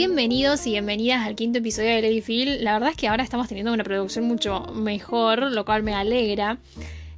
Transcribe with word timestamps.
Bienvenidos 0.00 0.66
y 0.66 0.70
bienvenidas 0.70 1.26
al 1.26 1.36
quinto 1.36 1.58
episodio 1.58 1.90
de 1.90 2.00
Lady 2.00 2.22
Phil. 2.22 2.64
La 2.64 2.72
verdad 2.72 2.88
es 2.88 2.96
que 2.96 3.06
ahora 3.06 3.22
estamos 3.22 3.48
teniendo 3.48 3.70
una 3.70 3.84
producción 3.84 4.24
mucho 4.24 4.62
mejor, 4.72 5.52
lo 5.52 5.66
cual 5.66 5.82
me 5.82 5.92
alegra. 5.92 6.56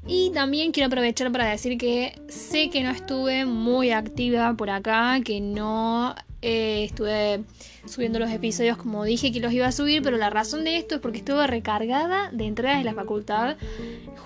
Y 0.04 0.32
también 0.32 0.72
quiero 0.72 0.88
aprovechar 0.88 1.30
para 1.30 1.48
decir 1.48 1.78
que 1.78 2.20
sé 2.26 2.70
que 2.70 2.82
no 2.82 2.90
estuve 2.90 3.44
muy 3.44 3.92
activa 3.92 4.54
por 4.54 4.68
acá, 4.68 5.20
que 5.24 5.40
no 5.40 6.16
eh, 6.42 6.82
estuve 6.82 7.44
subiendo 7.84 8.18
los 8.18 8.32
episodios 8.32 8.76
como 8.78 9.04
dije 9.04 9.30
que 9.30 9.38
los 9.38 9.52
iba 9.52 9.68
a 9.68 9.72
subir, 9.72 10.02
pero 10.02 10.16
la 10.16 10.30
razón 10.30 10.64
de 10.64 10.76
esto 10.76 10.96
es 10.96 11.00
porque 11.00 11.18
estuve 11.18 11.46
recargada 11.46 12.30
de 12.32 12.46
entradas 12.46 12.78
de 12.78 12.84
la 12.84 12.94
facultad 12.94 13.58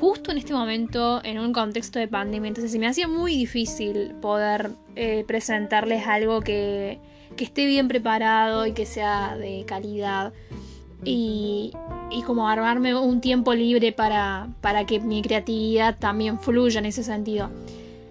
justo 0.01 0.31
en 0.31 0.39
este 0.39 0.55
momento 0.55 1.21
en 1.25 1.39
un 1.39 1.53
contexto 1.53 1.99
de 1.99 2.09
pandemia. 2.09 2.49
Entonces 2.49 2.73
se 2.73 2.79
me 2.79 2.87
hacía 2.87 3.07
muy 3.07 3.37
difícil 3.37 4.15
poder 4.23 4.71
eh, 4.95 5.25
presentarles 5.29 6.07
algo 6.07 6.41
que, 6.41 7.01
que 7.37 7.45
esté 7.45 7.67
bien 7.67 7.89
preparado 7.89 8.67
y 8.67 8.73
que 8.73 8.87
sea 8.87 9.37
de 9.37 9.65
calidad. 9.67 10.33
Y, 11.05 11.73
y 12.11 12.23
como 12.23 12.49
armarme 12.49 12.95
un 12.95 13.21
tiempo 13.21 13.55
libre 13.55 13.93
para, 13.93 14.49
para 14.61 14.87
que 14.87 14.99
mi 14.99 15.23
creatividad 15.23 15.99
también 15.99 16.41
fluya 16.41 16.79
en 16.79 16.87
ese 16.87 17.05
sentido. 17.05 17.51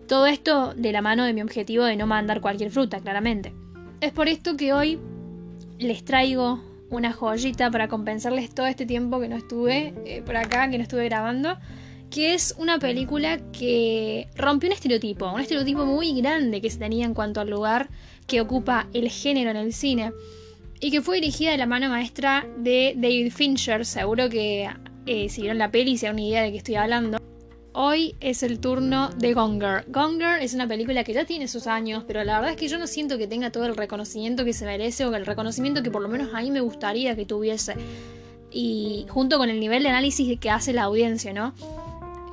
Todo 0.07 0.27
esto 0.27 0.73
de 0.75 0.91
la 0.91 1.01
mano 1.01 1.25
de 1.25 1.34
mi 1.34 1.41
objetivo 1.41 1.84
de 1.84 1.95
no 1.95 2.05
mandar 2.05 2.39
cualquier 2.39 2.70
fruta, 2.70 2.99
claramente. 2.99 3.53
Es 4.01 4.11
por 4.11 4.27
esto 4.27 4.55
que 4.55 4.71
hoy 4.71 4.99
les 5.79 6.05
traigo 6.05 6.59
una 6.89 7.12
joyita 7.12 7.71
para 7.71 7.87
compensarles 7.87 8.53
todo 8.53 8.67
este 8.67 8.85
tiempo 8.85 9.20
que 9.20 9.27
no 9.27 9.35
estuve 9.35 9.93
eh, 10.05 10.21
por 10.23 10.37
acá, 10.37 10.70
que 10.70 10.77
no 10.77 10.84
estuve 10.84 11.05
grabando, 11.05 11.57
que 12.15 12.33
es 12.33 12.55
una 12.57 12.79
película 12.79 13.41
que 13.51 14.29
rompió 14.37 14.69
un 14.69 14.73
estereotipo, 14.73 15.29
un 15.29 15.41
estereotipo 15.41 15.85
muy 15.85 16.13
grande 16.21 16.61
que 16.61 16.69
se 16.69 16.77
tenía 16.77 17.05
en 17.05 17.13
cuanto 17.13 17.41
al 17.41 17.49
lugar 17.49 17.89
que 18.25 18.39
ocupa 18.39 18.87
el 18.93 19.09
género 19.09 19.49
en 19.49 19.57
el 19.57 19.73
cine 19.73 20.13
y 20.79 20.91
que 20.91 21.01
fue 21.01 21.15
dirigida 21.15 21.51
de 21.51 21.57
la 21.57 21.65
mano 21.65 21.90
maestra 21.90 22.48
de 22.57 22.93
David 22.95 23.34
Fincher. 23.34 23.85
Seguro 23.85 24.29
que 24.29 24.70
eh, 25.05 25.27
si 25.27 25.41
vieron 25.41 25.57
la 25.57 25.71
peli 25.71 25.98
se 25.98 26.05
dan 26.05 26.15
una 26.15 26.23
idea 26.23 26.43
de 26.43 26.51
qué 26.53 26.57
estoy 26.59 26.75
hablando. 26.75 27.17
Hoy 27.73 28.15
es 28.21 28.43
el 28.43 28.62
turno 28.62 29.09
de 29.09 29.34
Gonger. 29.34 29.84
Gonger 29.90 30.41
es 30.41 30.53
una 30.53 30.70
película 30.70 31.03
que 31.03 31.12
ya 31.12 31.25
tiene 31.25 31.49
sus 31.49 31.68
años, 31.68 32.05
pero 32.07 32.23
la 32.23 32.35
verdad 32.35 32.51
es 32.51 32.57
que 32.57 32.70
yo 32.70 32.79
no 32.79 32.87
siento 32.87 33.18
que 33.18 33.27
tenga 33.27 33.51
todo 33.51 33.65
el 33.65 33.75
reconocimiento 33.75 34.45
que 34.45 34.53
se 34.53 34.63
merece 34.63 35.05
o 35.05 35.13
el 35.13 35.25
reconocimiento 35.25 35.84
que 35.84 35.91
por 35.91 36.01
lo 36.01 36.07
menos 36.07 36.34
a 36.34 36.41
mí 36.41 36.49
me 36.49 36.62
gustaría 36.62 37.13
que 37.18 37.25
tuviese. 37.25 37.75
Y 38.51 39.05
junto 39.09 39.37
con 39.37 39.49
el 39.49 39.59
nivel 39.59 39.84
de 39.84 39.90
análisis 39.90 40.40
que 40.40 40.49
hace 40.49 40.71
la 40.71 40.84
audiencia, 40.84 41.34
¿no? 41.34 41.53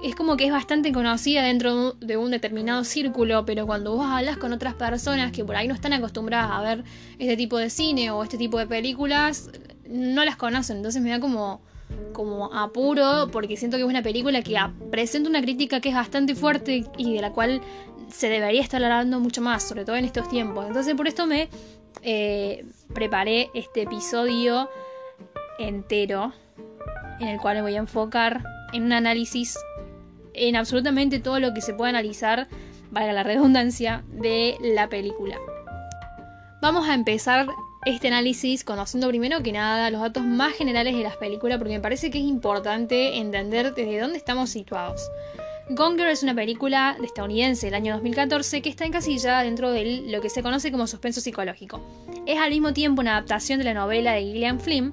Es 0.03 0.17
como 0.17 0.37
que 0.37 0.47
es 0.47 0.53
bastante 0.53 0.93
conocida 0.93 1.43
dentro 1.43 1.93
de 1.93 2.17
un 2.17 2.31
determinado 2.31 2.85
círculo, 2.85 3.45
pero 3.45 3.67
cuando 3.67 3.95
vos 3.95 4.07
hablas 4.07 4.37
con 4.37 4.53
otras 4.53 4.75
personas 4.75 5.31
que 5.33 5.45
por 5.45 5.55
ahí 5.55 5.69
no 5.69 5.75
están 5.75 5.93
acostumbradas 5.93 6.51
a 6.51 6.61
ver 6.61 6.85
este 7.19 7.37
tipo 7.37 7.57
de 7.57 7.71
cine 7.71 8.11
o 8.11 8.23
este 8.23 8.37
tipo 8.37 8.59
de 8.59 8.67
películas, 8.67 9.51
no 9.89 10.25
las 10.25 10.37
conocen. 10.37 10.79
Entonces 10.79 11.01
me 11.03 11.11
da 11.11 11.21
como, 11.21 11.61
como 12.13 12.53
apuro 12.53 13.29
porque 13.31 13.57
siento 13.57 13.77
que 13.77 13.85
es 13.85 13.89
una 13.89 14.03
película 14.03 14.43
que 14.43 14.59
presenta 14.91 15.29
una 15.29 15.41
crítica 15.41 15.81
que 15.81 15.91
es 15.91 15.95
bastante 15.95 16.35
fuerte 16.35 16.85
y 16.97 17.15
de 17.15 17.21
la 17.21 17.31
cual 17.31 17.61
se 18.09 18.29
debería 18.29 18.61
estar 18.61 18.83
hablando 18.83 19.21
mucho 19.21 19.41
más, 19.41 19.63
sobre 19.63 19.85
todo 19.85 19.97
en 19.97 20.05
estos 20.05 20.29
tiempos. 20.29 20.67
Entonces 20.67 20.95
por 20.97 21.07
esto 21.07 21.27
me 21.27 21.49
eh, 22.03 22.65
preparé 22.93 23.51
este 23.55 23.83
episodio 23.83 24.69
entero 25.61 26.33
en 27.21 27.29
el 27.29 27.41
cual 27.41 27.57
me 27.57 27.63
voy 27.63 27.77
a 27.77 27.79
enfocar 27.79 28.43
en 28.73 28.85
un 28.85 28.93
análisis 28.93 29.57
en 30.35 30.57
absolutamente 30.57 31.21
todo 31.21 31.41
lo 31.41 31.55
que 31.55 31.61
se 31.61 31.75
puede 31.75 31.91
analizar, 31.91 32.49
valga 32.91 33.13
la 33.13 33.23
redundancia, 33.23 34.05
de 34.13 34.57
la 34.61 34.89
película. 34.89 35.39
Vamos 36.61 36.89
a 36.89 36.95
empezar 36.95 37.49
este 37.85 38.09
análisis 38.09 38.63
conociendo 38.63 39.09
primero 39.09 39.43
que 39.43 39.51
nada 39.51 39.91
los 39.91 40.01
datos 40.01 40.23
más 40.23 40.55
generales 40.55 40.97
de 40.97 41.03
las 41.03 41.17
películas 41.17 41.59
porque 41.59 41.75
me 41.75 41.81
parece 41.81 42.11
que 42.11 42.19
es 42.19 42.25
importante 42.25 43.19
entender 43.19 43.75
desde 43.75 44.01
dónde 44.01 44.19
estamos 44.19 44.51
situados. 44.51 45.11
Gonger 45.71 46.09
es 46.09 46.23
una 46.23 46.35
película 46.35 46.97
estadounidense 47.03 47.67
del 47.67 47.75
año 47.75 47.95
2014 47.95 48.63
que 48.63 48.69
está 48.69 48.85
encasillada 48.85 49.43
dentro 49.43 49.71
de 49.71 50.03
lo 50.07 50.21
que 50.21 50.29
se 50.29 50.43
conoce 50.43 50.71
como 50.71 50.87
suspenso 50.87 51.21
psicológico. 51.21 51.81
Es 52.27 52.39
al 52.39 52.51
mismo 52.51 52.73
tiempo 52.73 53.01
una 53.01 53.17
adaptación 53.17 53.59
de 53.59 53.65
la 53.65 53.75
novela 53.75 54.13
de 54.13 54.23
Gillian 54.23 54.61
Flynn, 54.61 54.93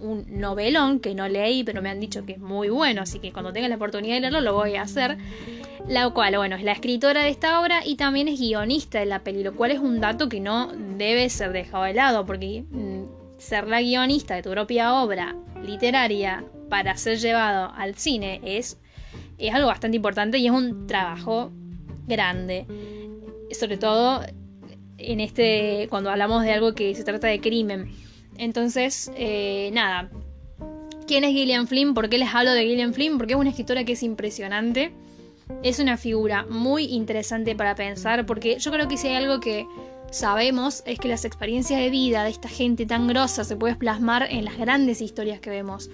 un 0.00 0.24
novelón 0.28 1.00
que 1.00 1.14
no 1.14 1.28
leí, 1.28 1.64
pero 1.64 1.82
me 1.82 1.90
han 1.90 2.00
dicho 2.00 2.24
que 2.24 2.32
es 2.32 2.38
muy 2.38 2.68
bueno, 2.68 3.02
así 3.02 3.18
que 3.18 3.32
cuando 3.32 3.52
tenga 3.52 3.68
la 3.68 3.76
oportunidad 3.76 4.14
de 4.14 4.20
leerlo 4.20 4.40
lo 4.40 4.54
voy 4.54 4.76
a 4.76 4.82
hacer. 4.82 5.18
La 5.88 6.08
cual, 6.10 6.36
bueno, 6.36 6.56
es 6.56 6.62
la 6.62 6.72
escritora 6.72 7.22
de 7.22 7.30
esta 7.30 7.60
obra 7.60 7.80
y 7.84 7.96
también 7.96 8.28
es 8.28 8.38
guionista 8.38 9.00
de 9.00 9.06
la 9.06 9.20
peli, 9.20 9.42
lo 9.42 9.54
cual 9.54 9.70
es 9.70 9.78
un 9.78 10.00
dato 10.00 10.28
que 10.28 10.40
no 10.40 10.72
debe 10.98 11.28
ser 11.30 11.52
dejado 11.52 11.84
de 11.84 11.94
lado, 11.94 12.26
porque 12.26 12.64
mm, 12.70 13.38
ser 13.38 13.66
la 13.66 13.80
guionista 13.80 14.34
de 14.34 14.42
tu 14.42 14.50
propia 14.50 14.94
obra 15.02 15.34
literaria 15.64 16.44
para 16.68 16.96
ser 16.96 17.18
llevado 17.18 17.72
al 17.74 17.94
cine 17.96 18.40
es, 18.44 18.78
es 19.38 19.54
algo 19.54 19.68
bastante 19.68 19.96
importante 19.96 20.38
y 20.38 20.46
es 20.46 20.52
un 20.52 20.86
trabajo 20.86 21.50
grande. 22.06 22.66
Sobre 23.52 23.76
todo 23.78 24.22
en 25.00 25.20
este. 25.20 25.86
cuando 25.90 26.10
hablamos 26.10 26.44
de 26.44 26.52
algo 26.52 26.74
que 26.74 26.94
se 26.94 27.04
trata 27.04 27.26
de 27.26 27.40
crimen. 27.40 27.90
Entonces, 28.36 29.10
eh, 29.16 29.70
nada. 29.72 30.10
¿Quién 31.06 31.24
es 31.24 31.32
Gillian 31.32 31.66
Flynn? 31.66 31.94
¿Por 31.94 32.08
qué 32.08 32.18
les 32.18 32.32
hablo 32.34 32.52
de 32.52 32.62
Gillian 32.62 32.94
Flynn? 32.94 33.18
Porque 33.18 33.34
es 33.34 33.38
una 33.38 33.50
escritora 33.50 33.84
que 33.84 33.92
es 33.92 34.02
impresionante. 34.02 34.92
Es 35.62 35.78
una 35.80 35.96
figura 35.96 36.46
muy 36.48 36.84
interesante 36.84 37.56
para 37.56 37.74
pensar, 37.74 38.24
porque 38.26 38.58
yo 38.58 38.70
creo 38.70 38.86
que 38.86 38.96
si 38.96 39.08
hay 39.08 39.16
algo 39.16 39.40
que 39.40 39.66
sabemos 40.10 40.82
es 40.86 40.98
que 40.98 41.08
las 41.08 41.24
experiencias 41.24 41.80
de 41.80 41.90
vida 41.90 42.24
de 42.24 42.30
esta 42.30 42.48
gente 42.48 42.86
tan 42.86 43.06
grosa 43.06 43.44
se 43.44 43.56
puede 43.56 43.76
plasmar 43.76 44.26
en 44.30 44.44
las 44.44 44.58
grandes 44.58 45.00
historias 45.00 45.40
que 45.40 45.50
vemos, 45.50 45.90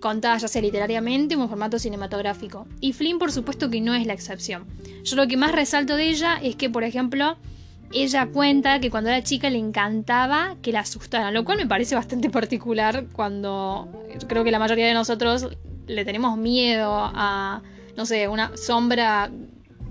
contadas 0.00 0.42
ya 0.42 0.48
sea 0.48 0.62
literariamente 0.62 1.36
o 1.36 1.42
en 1.42 1.48
formato 1.48 1.78
cinematográfico. 1.78 2.66
Y 2.80 2.92
Flynn 2.92 3.18
por 3.18 3.32
supuesto 3.32 3.70
que 3.70 3.80
no 3.80 3.94
es 3.94 4.06
la 4.06 4.14
excepción. 4.14 4.66
Yo 5.04 5.16
lo 5.16 5.26
que 5.28 5.36
más 5.36 5.52
resalto 5.52 5.96
de 5.96 6.08
ella 6.08 6.38
es 6.42 6.56
que, 6.56 6.70
por 6.70 6.84
ejemplo, 6.84 7.36
ella 7.92 8.26
cuenta 8.26 8.80
que 8.80 8.90
cuando 8.90 9.10
era 9.10 9.22
chica 9.22 9.50
le 9.50 9.58
encantaba 9.58 10.56
que 10.62 10.72
la 10.72 10.80
asustaran, 10.80 11.34
lo 11.34 11.44
cual 11.44 11.58
me 11.58 11.66
parece 11.66 11.94
bastante 11.94 12.30
particular 12.30 13.06
cuando 13.12 13.88
creo 14.28 14.44
que 14.44 14.50
la 14.50 14.58
mayoría 14.58 14.86
de 14.86 14.94
nosotros 14.94 15.48
le 15.86 16.04
tenemos 16.04 16.38
miedo 16.38 16.92
a, 16.94 17.62
no 17.96 18.06
sé, 18.06 18.28
una 18.28 18.56
sombra 18.56 19.30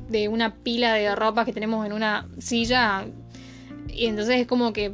de 0.07 0.27
una 0.27 0.55
pila 0.55 0.93
de 0.93 1.13
ropa 1.15 1.45
que 1.45 1.53
tenemos 1.53 1.85
en 1.85 1.93
una 1.93 2.27
silla. 2.39 3.05
Y 3.87 4.05
entonces 4.05 4.41
es 4.41 4.47
como 4.47 4.71
que 4.71 4.91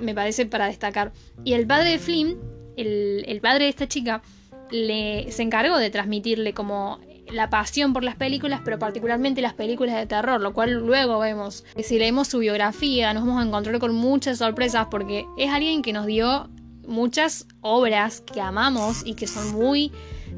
me 0.00 0.14
parece 0.14 0.46
para 0.46 0.66
destacar. 0.66 1.12
Y 1.44 1.52
el 1.52 1.66
padre 1.66 1.90
de 1.90 1.98
Flynn, 1.98 2.38
el, 2.76 3.24
el 3.26 3.40
padre 3.40 3.64
de 3.64 3.70
esta 3.70 3.86
chica, 3.86 4.22
le, 4.70 5.30
se 5.30 5.42
encargó 5.42 5.78
de 5.78 5.90
transmitirle 5.90 6.52
como 6.54 6.98
la 7.30 7.50
pasión 7.50 7.92
por 7.92 8.04
las 8.04 8.16
películas, 8.16 8.60
pero 8.64 8.78
particularmente 8.78 9.40
las 9.42 9.54
películas 9.54 9.96
de 9.96 10.06
terror, 10.06 10.40
lo 10.40 10.52
cual 10.52 10.74
luego 10.74 11.18
vemos. 11.18 11.64
Si 11.82 11.98
leemos 11.98 12.28
su 12.28 12.38
biografía, 12.38 13.12
nos 13.14 13.26
vamos 13.26 13.42
a 13.42 13.46
encontrar 13.46 13.78
con 13.78 13.94
muchas 13.94 14.38
sorpresas 14.38 14.88
porque 14.90 15.26
es 15.36 15.50
alguien 15.50 15.82
que 15.82 15.92
nos 15.92 16.06
dio 16.06 16.48
muchas 16.86 17.46
obras 17.60 18.20
que 18.20 18.40
amamos 18.40 19.02
y 19.04 19.14
que 19.14 19.26
son 19.26 19.52
muy 19.52 19.92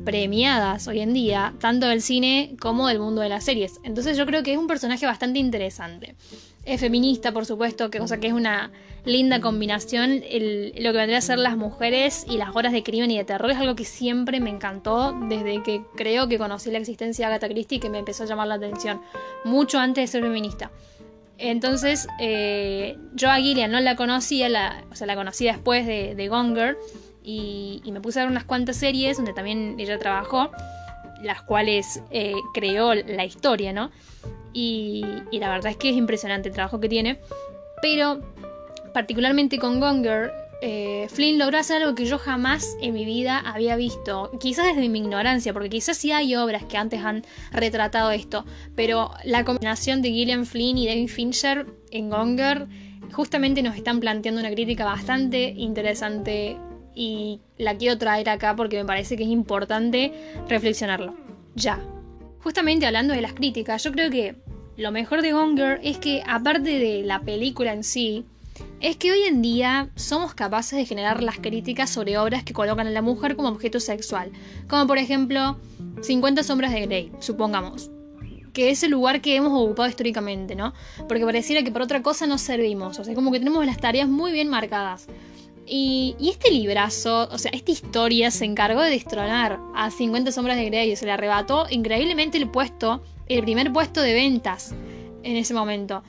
premiadas 0.04 0.88
hoy 0.88 1.00
en 1.00 1.12
día, 1.12 1.54
tanto 1.60 1.86
del 1.86 2.02
cine 2.02 2.56
como 2.60 2.88
del 2.88 2.98
mundo 2.98 3.20
de 3.20 3.28
las 3.28 3.44
series. 3.44 3.80
Entonces 3.84 4.16
yo 4.16 4.26
creo 4.26 4.42
que 4.42 4.52
es 4.52 4.58
un 4.58 4.66
personaje 4.66 5.06
bastante 5.06 5.38
interesante. 5.38 6.14
Es 6.64 6.80
feminista, 6.80 7.32
por 7.32 7.46
supuesto, 7.46 7.90
que 7.90 7.98
cosa 7.98 8.18
que 8.18 8.26
es 8.26 8.32
una 8.32 8.70
linda 9.04 9.40
combinación. 9.40 10.16
lo 10.16 10.92
que 10.92 10.98
vendría 10.98 11.18
a 11.18 11.22
ser 11.22 11.38
las 11.38 11.56
mujeres 11.56 12.26
y 12.28 12.36
las 12.36 12.54
horas 12.54 12.72
de 12.72 12.82
crimen 12.82 13.10
y 13.10 13.16
de 13.16 13.24
terror 13.24 13.50
es 13.50 13.56
algo 13.56 13.74
que 13.74 13.84
siempre 13.84 14.40
me 14.40 14.50
encantó 14.50 15.18
desde 15.28 15.62
que 15.62 15.82
creo 15.96 16.28
que 16.28 16.38
conocí 16.38 16.70
la 16.70 16.78
existencia 16.78 17.26
de 17.28 17.34
Agatha 17.34 17.48
Christie 17.48 17.80
que 17.80 17.90
me 17.90 17.98
empezó 17.98 18.24
a 18.24 18.26
llamar 18.26 18.48
la 18.48 18.54
atención, 18.54 19.00
mucho 19.44 19.78
antes 19.78 20.02
de 20.02 20.06
ser 20.08 20.22
feminista. 20.22 20.70
Entonces, 21.38 22.08
eh, 22.18 22.98
yo 23.14 23.30
a 23.30 23.36
Gillian 23.36 23.70
no 23.70 23.78
la 23.80 23.94
conocía, 23.94 24.84
o 24.90 24.94
sea, 24.96 25.06
la 25.06 25.14
conocí 25.14 25.44
después 25.44 25.86
de, 25.86 26.16
de 26.16 26.28
Gonger 26.28 26.76
y, 27.30 27.92
me 27.92 28.00
puse 28.00 28.20
a 28.20 28.22
ver 28.22 28.30
unas 28.30 28.44
cuantas 28.44 28.76
series 28.76 29.18
donde 29.18 29.34
también 29.34 29.76
ella 29.78 29.98
trabajó, 29.98 30.50
las 31.22 31.42
cuales 31.42 32.02
eh, 32.10 32.32
creó 32.54 32.94
la 32.94 33.24
historia, 33.26 33.72
¿no? 33.72 33.90
Y, 34.54 35.04
la 35.32 35.50
verdad 35.50 35.72
es 35.72 35.76
que 35.76 35.90
es 35.90 35.96
impresionante 35.96 36.48
el 36.48 36.54
trabajo 36.54 36.80
que 36.80 36.88
tiene. 36.88 37.20
Pero, 37.82 38.20
particularmente 38.94 39.58
con 39.58 39.78
Gonger, 39.78 40.32
eh, 40.62 41.06
Flynn 41.10 41.38
logró 41.38 41.58
hacer 41.58 41.82
algo 41.82 41.94
que 41.94 42.06
yo 42.06 42.18
jamás 42.18 42.76
en 42.80 42.94
mi 42.94 43.04
vida 43.04 43.38
había 43.38 43.76
visto. 43.76 44.30
Quizás 44.40 44.64
desde 44.64 44.88
mi 44.88 44.98
ignorancia, 44.98 45.52
porque 45.52 45.68
quizás 45.68 45.98
sí 45.98 46.10
hay 46.10 46.34
obras 46.34 46.64
que 46.64 46.78
antes 46.78 47.04
han 47.04 47.24
retratado 47.52 48.10
esto. 48.10 48.46
Pero 48.74 49.10
la 49.24 49.44
combinación 49.44 50.00
de 50.00 50.08
Gillian 50.12 50.46
Flynn 50.46 50.78
y 50.78 50.86
David 50.86 51.08
Fincher 51.08 51.66
en 51.90 52.08
Gonger 52.08 52.66
justamente 53.12 53.62
nos 53.62 53.76
están 53.76 54.00
planteando 54.00 54.40
una 54.40 54.50
crítica 54.50 54.86
bastante 54.86 55.50
interesante 55.56 56.56
y 56.98 57.38
la 57.58 57.76
quiero 57.76 57.96
traer 57.96 58.28
acá 58.28 58.56
porque 58.56 58.76
me 58.76 58.84
parece 58.84 59.16
que 59.16 59.22
es 59.22 59.28
importante 59.28 60.12
reflexionarlo. 60.48 61.14
Ya. 61.54 61.80
Justamente 62.42 62.86
hablando 62.86 63.14
de 63.14 63.20
las 63.20 63.34
críticas, 63.34 63.84
yo 63.84 63.92
creo 63.92 64.10
que 64.10 64.34
lo 64.76 64.90
mejor 64.90 65.22
de 65.22 65.32
Gonger 65.32 65.78
es 65.84 65.98
que 65.98 66.24
aparte 66.26 66.76
de 66.80 67.04
la 67.04 67.20
película 67.20 67.72
en 67.72 67.84
sí, 67.84 68.24
es 68.80 68.96
que 68.96 69.12
hoy 69.12 69.22
en 69.22 69.42
día 69.42 69.90
somos 69.94 70.34
capaces 70.34 70.76
de 70.76 70.86
generar 70.86 71.22
las 71.22 71.38
críticas 71.38 71.88
sobre 71.88 72.18
obras 72.18 72.42
que 72.42 72.52
colocan 72.52 72.88
a 72.88 72.90
la 72.90 73.00
mujer 73.00 73.36
como 73.36 73.48
objeto 73.48 73.78
sexual, 73.78 74.32
como 74.68 74.88
por 74.88 74.98
ejemplo 74.98 75.56
50 76.02 76.42
sombras 76.42 76.72
de 76.72 76.80
Grey, 76.80 77.12
supongamos, 77.20 77.92
que 78.52 78.70
es 78.70 78.82
el 78.82 78.90
lugar 78.90 79.20
que 79.20 79.36
hemos 79.36 79.52
ocupado 79.52 79.88
históricamente, 79.88 80.56
¿no? 80.56 80.74
Porque 81.06 81.24
pareciera 81.24 81.62
que 81.62 81.70
por 81.70 81.82
otra 81.82 82.02
cosa 82.02 82.26
no 82.26 82.38
servimos, 82.38 82.98
o 82.98 83.04
sea, 83.04 83.14
como 83.14 83.30
que 83.30 83.38
tenemos 83.38 83.64
las 83.64 83.78
tareas 83.78 84.08
muy 84.08 84.32
bien 84.32 84.48
marcadas. 84.48 85.06
Y, 85.70 86.16
este 86.20 86.50
librazo, 86.50 87.28
o 87.30 87.38
sea, 87.38 87.50
esta 87.52 87.70
historia 87.70 88.30
se 88.30 88.44
encargó 88.44 88.82
de 88.82 88.90
destronar 88.90 89.58
a 89.74 89.90
50 89.90 90.32
sombras 90.32 90.56
de 90.56 90.64
Grey 90.66 90.96
se 90.96 91.06
le 91.06 91.12
arrebató 91.12 91.66
increíblemente 91.70 92.38
el 92.38 92.50
puesto, 92.50 93.02
el 93.26 93.42
primer 93.42 93.72
puesto 93.72 94.00
de 94.00 94.14
ventas 94.14 94.74
en 95.22 95.36
ese 95.36 95.54
momento. 95.54 96.02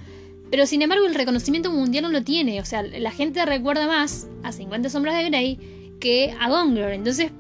Pero 0.50 0.66
sin 0.66 0.82
embargo 0.82 1.06
el 1.06 1.14
reconocimiento 1.14 1.72
mundial 1.72 2.04
no 2.06 2.10
lo 2.10 2.24
tiene, 2.24 2.60
o 2.62 2.66
sea, 2.66 2.82
la 2.84 3.12
gente 3.12 3.46
recuerda 3.46 3.86
más 3.86 4.28
a 4.44 4.52
50 4.52 4.90
sombras 4.90 5.18
de 5.18 5.30
Grey 5.30 5.60
que 6.00 6.34
a 6.40 6.50
Gonger. 6.50 6.94
Entonces, 6.94 7.32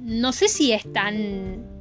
no 0.00 0.32
sé 0.32 0.48
si 0.48 0.72
es 0.72 0.90
tan 0.92 1.72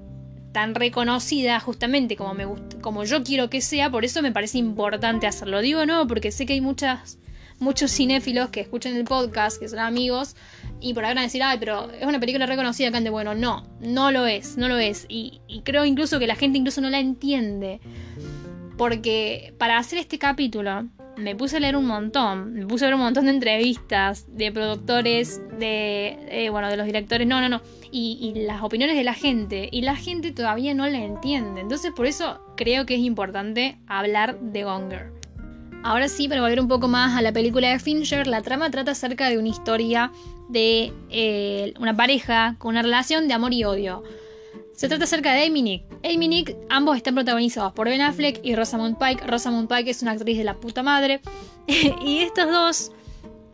tan 0.51 0.75
reconocida 0.75 1.59
justamente 1.59 2.15
como 2.15 2.35
me 2.35 2.45
como 2.79 3.05
yo 3.05 3.23
quiero 3.23 3.49
que 3.49 3.59
sea, 3.59 3.89
por 3.89 4.05
eso 4.05 4.21
me 4.21 4.31
parece 4.31 4.59
importante 4.59 5.25
hacerlo. 5.25 5.61
Digo 5.61 5.85
no, 5.85 6.05
porque 6.07 6.31
sé 6.31 6.45
que 6.45 6.53
hay 6.53 6.61
muchas 6.61 7.17
muchos 7.59 7.91
cinéfilos 7.91 8.49
que 8.49 8.61
escuchan 8.61 8.95
el 8.95 9.03
podcast, 9.05 9.59
que 9.59 9.67
son 9.67 9.79
amigos, 9.79 10.35
y 10.79 10.93
por 10.93 11.05
ahora 11.05 11.15
van 11.15 11.19
a 11.19 11.27
decir, 11.27 11.41
ay, 11.41 11.57
pero 11.59 11.89
es 11.91 12.05
una 12.05 12.19
película 12.19 12.45
reconocida, 12.45 12.91
Cante. 12.91 13.09
Bueno, 13.09 13.33
no, 13.35 13.65
no 13.79 14.11
lo 14.11 14.27
es, 14.27 14.57
no 14.57 14.67
lo 14.67 14.77
es. 14.77 15.05
Y, 15.07 15.41
creo 15.63 15.85
incluso 15.85 16.19
que 16.19 16.27
la 16.27 16.35
gente 16.35 16.57
incluso 16.57 16.81
no 16.81 16.89
la 16.89 16.99
entiende. 16.99 17.79
Porque 18.77 19.53
para 19.57 19.77
hacer 19.77 19.99
este 19.99 20.19
capítulo 20.19 20.89
me 21.15 21.35
puse 21.35 21.57
a 21.57 21.59
leer 21.59 21.77
un 21.77 21.85
montón, 21.85 22.53
me 22.53 22.65
puse 22.65 22.85
a 22.85 22.87
ver 22.87 22.95
un 22.95 23.01
montón 23.01 23.25
de 23.25 23.31
entrevistas 23.31 24.25
de 24.35 24.51
productores, 24.51 25.41
de, 25.59 26.17
eh, 26.27 26.49
bueno, 26.49 26.69
de 26.69 26.75
los 26.75 26.87
directores, 26.87 27.27
no, 27.27 27.39
no, 27.39 27.49
no, 27.49 27.61
y, 27.91 28.33
y, 28.35 28.41
las 28.45 28.63
opiniones 28.63 28.97
de 28.97 29.03
la 29.03 29.13
gente, 29.13 29.69
y 29.71 29.83
la 29.83 29.95
gente 29.95 30.31
todavía 30.31 30.73
no 30.73 30.87
la 30.87 30.97
entiende. 30.97 31.61
Entonces 31.61 31.91
por 31.95 32.07
eso 32.07 32.41
creo 32.57 32.87
que 32.87 32.95
es 32.95 33.01
importante 33.01 33.77
hablar 33.85 34.39
de 34.39 34.63
Gonger. 34.63 35.22
Ahora 35.83 36.07
sí, 36.07 36.29
para 36.29 36.41
volver 36.41 36.61
un 36.61 36.69
poco 36.69 36.87
más 36.87 37.17
a 37.17 37.21
la 37.21 37.33
película 37.33 37.69
de 37.69 37.77
Fincher, 37.77 38.25
la 38.25 38.41
trama 38.41 38.71
trata 38.71 38.91
acerca 38.91 39.29
de 39.29 39.37
una 39.37 39.49
historia 39.49 40.13
de 40.47 40.93
eh, 41.09 41.73
una 41.77 41.95
pareja 41.95 42.55
con 42.57 42.71
una 42.71 42.81
relación 42.81 43.27
de 43.27 43.33
amor 43.33 43.53
y 43.53 43.65
odio. 43.65 44.01
Se 44.73 44.87
trata 44.87 45.03
acerca 45.03 45.33
de 45.33 45.45
Amy 45.45 45.61
Nick. 45.61 45.83
Amy 46.03 46.29
Nick, 46.29 46.55
ambos 46.69 46.95
están 46.95 47.15
protagonizados 47.15 47.73
por 47.73 47.89
Ben 47.89 47.99
Affleck 47.99 48.39
y 48.43 48.55
Rosamund 48.55 48.97
Pike. 48.97 49.27
Rosamund 49.27 49.67
Pike 49.67 49.91
es 49.91 50.01
una 50.01 50.11
actriz 50.11 50.37
de 50.37 50.45
la 50.45 50.55
puta 50.55 50.83
madre. 50.83 51.19
y 51.67 52.19
estos 52.19 52.49
dos, 52.49 52.91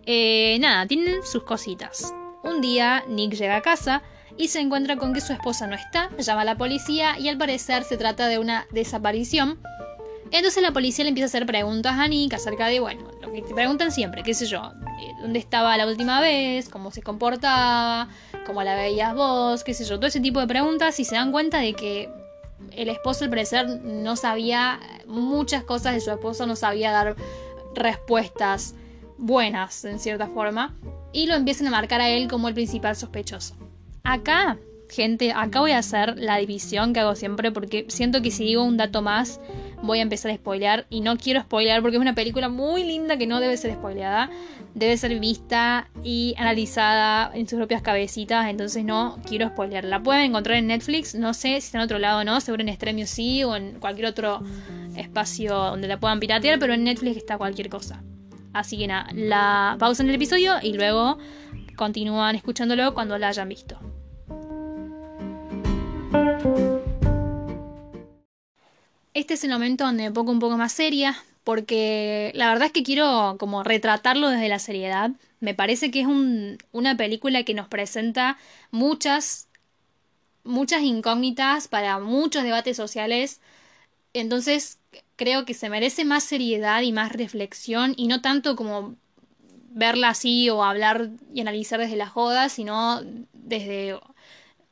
eh, 0.05 0.57
nada, 0.61 0.85
tienen 0.85 1.23
sus 1.23 1.43
cositas. 1.43 2.13
Un 2.43 2.61
día 2.61 3.03
Nick 3.09 3.33
llega 3.33 3.55
a 3.55 3.61
casa 3.61 4.03
y 4.37 4.49
se 4.49 4.59
encuentra 4.59 4.97
con 4.97 5.13
que 5.13 5.19
su 5.19 5.33
esposa 5.33 5.65
no 5.65 5.75
está, 5.75 6.09
llama 6.19 6.41
a 6.41 6.45
la 6.45 6.57
policía 6.57 7.17
y 7.17 7.27
al 7.27 7.37
parecer 7.37 7.83
se 7.83 7.97
trata 7.97 8.27
de 8.27 8.37
una 8.37 8.67
desaparición. 8.71 9.59
Entonces 10.31 10.61
la 10.61 10.71
policía 10.71 11.03
le 11.03 11.09
empieza 11.09 11.25
a 11.25 11.29
hacer 11.29 11.45
preguntas 11.45 11.93
a 11.97 12.07
Nick 12.07 12.33
acerca 12.33 12.67
de, 12.67 12.79
bueno, 12.79 13.09
lo 13.21 13.31
que 13.31 13.41
te 13.41 13.53
preguntan 13.53 13.91
siempre, 13.91 14.23
qué 14.23 14.33
sé 14.33 14.45
yo, 14.45 14.73
eh, 15.01 15.11
dónde 15.21 15.39
estaba 15.39 15.75
la 15.77 15.87
última 15.87 16.21
vez, 16.21 16.69
cómo 16.69 16.91
se 16.91 17.01
comportaba, 17.01 18.09
cómo 18.45 18.63
la 18.63 18.75
veías 18.75 19.15
vos, 19.15 19.63
qué 19.63 19.73
sé 19.73 19.85
yo, 19.85 19.97
todo 19.97 20.07
ese 20.07 20.19
tipo 20.19 20.39
de 20.39 20.47
preguntas 20.47 20.99
y 20.99 21.05
se 21.05 21.15
dan 21.15 21.31
cuenta 21.31 21.59
de 21.59 21.73
que 21.73 22.09
el 22.71 22.89
esposo 22.89 23.23
al 23.23 23.29
parecer 23.29 23.67
no 23.81 24.15
sabía 24.15 24.79
muchas 25.07 25.63
cosas 25.63 25.93
de 25.93 26.01
su 26.01 26.11
esposo, 26.11 26.45
no 26.45 26.55
sabía 26.55 26.91
dar 26.91 27.15
respuestas 27.73 28.75
buenas 29.17 29.85
en 29.85 29.99
cierta 29.99 30.27
forma 30.27 30.75
y 31.11 31.27
lo 31.27 31.35
empiezan 31.35 31.67
a 31.67 31.71
marcar 31.71 32.01
a 32.01 32.09
él 32.09 32.27
como 32.27 32.47
el 32.47 32.53
principal 32.53 32.95
sospechoso. 32.95 33.55
Acá, 34.03 34.57
gente, 34.89 35.31
acá 35.31 35.59
voy 35.59 35.71
a 35.71 35.77
hacer 35.77 36.17
la 36.17 36.37
división 36.37 36.93
que 36.93 36.99
hago 36.99 37.15
siempre 37.15 37.51
porque 37.51 37.85
siento 37.89 38.21
que 38.21 38.31
si 38.31 38.43
digo 38.43 38.63
un 38.63 38.77
dato 38.77 39.01
más 39.01 39.39
voy 39.81 39.99
a 39.99 40.01
empezar 40.01 40.31
a 40.31 40.35
spoilear. 40.35 40.85
Y 40.89 41.01
no 41.01 41.17
quiero 41.17 41.41
spoilear 41.41 41.81
porque 41.81 41.97
es 41.97 42.01
una 42.01 42.15
película 42.15 42.49
muy 42.49 42.83
linda 42.83 43.17
que 43.17 43.27
no 43.27 43.39
debe 43.39 43.57
ser 43.57 43.73
spoileada, 43.73 44.29
debe 44.73 44.97
ser 44.97 45.19
vista 45.19 45.89
y 46.03 46.35
analizada 46.37 47.31
en 47.33 47.47
sus 47.47 47.57
propias 47.57 47.81
cabecitas, 47.81 48.49
entonces 48.49 48.83
no 48.83 49.19
quiero 49.27 49.49
spoilear. 49.49 49.85
La 49.85 50.01
pueden 50.01 50.23
encontrar 50.23 50.57
en 50.57 50.67
Netflix, 50.67 51.15
no 51.15 51.33
sé 51.33 51.61
si 51.61 51.67
está 51.67 51.77
en 51.77 51.83
otro 51.85 51.99
lado 51.99 52.21
o 52.21 52.23
no, 52.23 52.39
seguro 52.41 52.63
en 52.63 52.73
Stremio 52.73 53.07
sí 53.07 53.43
o 53.43 53.55
en 53.55 53.79
cualquier 53.79 54.07
otro 54.07 54.41
espacio 54.95 55.55
donde 55.55 55.87
la 55.87 55.99
puedan 55.99 56.19
piratear, 56.19 56.59
pero 56.59 56.73
en 56.73 56.83
Netflix 56.83 57.17
está 57.17 57.37
cualquier 57.37 57.69
cosa. 57.69 58.03
Así 58.53 58.77
que 58.77 58.87
nada, 58.87 59.07
la 59.13 59.75
pausa 59.79 60.03
en 60.03 60.09
el 60.09 60.15
episodio 60.15 60.55
y 60.61 60.73
luego 60.73 61.17
continúan 61.75 62.35
escuchándolo 62.35 62.93
cuando 62.93 63.17
la 63.17 63.29
hayan 63.29 63.47
visto. 63.47 63.79
Este 69.13 69.33
es 69.33 69.43
el 69.43 69.51
momento 69.51 69.83
donde 69.83 70.03
me 70.03 70.11
pongo 70.11 70.31
un 70.31 70.39
poco 70.39 70.57
más 70.57 70.71
seria, 70.71 71.17
porque 71.43 72.31
la 72.35 72.47
verdad 72.49 72.67
es 72.67 72.71
que 72.71 72.83
quiero 72.83 73.35
como 73.37 73.63
retratarlo 73.63 74.29
desde 74.29 74.49
la 74.49 74.59
seriedad. 74.59 75.11
Me 75.39 75.53
parece 75.53 75.91
que 75.91 76.01
es 76.01 76.07
una 76.71 76.95
película 76.95 77.43
que 77.43 77.53
nos 77.53 77.67
presenta 77.67 78.37
muchas, 78.71 79.47
muchas 80.43 80.83
incógnitas 80.83 81.67
para 81.67 81.99
muchos 81.99 82.43
debates 82.43 82.77
sociales. 82.77 83.41
Entonces 84.13 84.79
creo 85.15 85.45
que 85.45 85.53
se 85.53 85.69
merece 85.69 86.05
más 86.05 86.23
seriedad 86.23 86.81
y 86.81 86.91
más 86.91 87.11
reflexión 87.11 87.93
y 87.97 88.07
no 88.07 88.21
tanto 88.21 88.55
como 88.55 88.95
verla 89.71 90.09
así 90.09 90.49
o 90.49 90.63
hablar 90.63 91.09
y 91.33 91.41
analizar 91.41 91.79
desde 91.79 91.95
la 91.95 92.07
joda, 92.07 92.49
sino 92.49 93.01
desde 93.33 93.99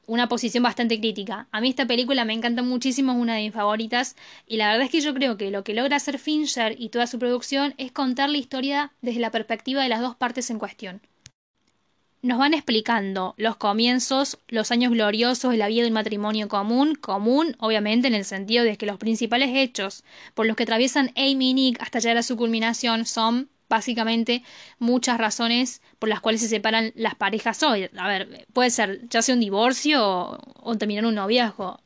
una 0.07 0.27
posición 0.27 0.63
bastante 0.63 0.99
crítica. 0.99 1.47
A 1.51 1.61
mí 1.61 1.69
esta 1.69 1.85
película 1.85 2.25
me 2.25 2.33
encanta 2.33 2.63
muchísimo, 2.63 3.11
es 3.11 3.19
una 3.19 3.35
de 3.35 3.43
mis 3.43 3.53
favoritas 3.53 4.15
y 4.47 4.57
la 4.57 4.69
verdad 4.71 4.85
es 4.85 4.91
que 4.91 5.01
yo 5.01 5.13
creo 5.13 5.37
que 5.37 5.51
lo 5.51 5.63
que 5.63 5.73
logra 5.73 5.97
hacer 5.97 6.17
Fincher 6.17 6.75
y 6.79 6.89
toda 6.89 7.05
su 7.05 7.19
producción 7.19 7.75
es 7.77 7.91
contar 7.91 8.29
la 8.29 8.37
historia 8.37 8.93
desde 9.01 9.19
la 9.19 9.31
perspectiva 9.31 9.83
de 9.83 9.89
las 9.89 10.01
dos 10.01 10.15
partes 10.15 10.49
en 10.49 10.59
cuestión. 10.59 11.01
Nos 12.23 12.39
van 12.39 12.53
explicando 12.53 13.35
los 13.37 13.57
comienzos, 13.57 14.39
los 14.47 14.71
años 14.71 14.91
gloriosos 14.91 15.51
de 15.51 15.57
la 15.57 15.67
vida 15.67 15.83
del 15.83 15.91
matrimonio 15.91 16.47
común, 16.47 16.95
común 16.95 17.55
obviamente 17.59 18.07
en 18.07 18.15
el 18.15 18.25
sentido 18.25 18.63
de 18.63 18.75
que 18.77 18.87
los 18.87 18.97
principales 18.97 19.51
hechos 19.53 20.03
por 20.33 20.47
los 20.47 20.55
que 20.55 20.63
atraviesan 20.63 21.11
Amy 21.15 21.51
y 21.51 21.53
Nick 21.53 21.81
hasta 21.81 21.99
llegar 21.99 22.17
a 22.17 22.23
su 22.23 22.35
culminación 22.35 23.05
son 23.05 23.49
básicamente 23.69 24.43
muchas 24.79 25.17
razones 25.17 25.81
por 25.99 26.09
las 26.09 26.21
cuales 26.21 26.41
se 26.41 26.47
separan 26.47 26.91
las 26.95 27.15
parejas 27.15 27.61
hoy. 27.63 27.89
A 27.97 28.07
ver, 28.07 28.47
puede 28.53 28.69
ser 28.69 29.07
ya 29.09 29.21
sea 29.21 29.35
un 29.35 29.41
divorcio 29.41 30.39
o, 30.61 30.77
terminar 30.77 31.05
un 31.05 31.15
noviazgo. 31.15 31.79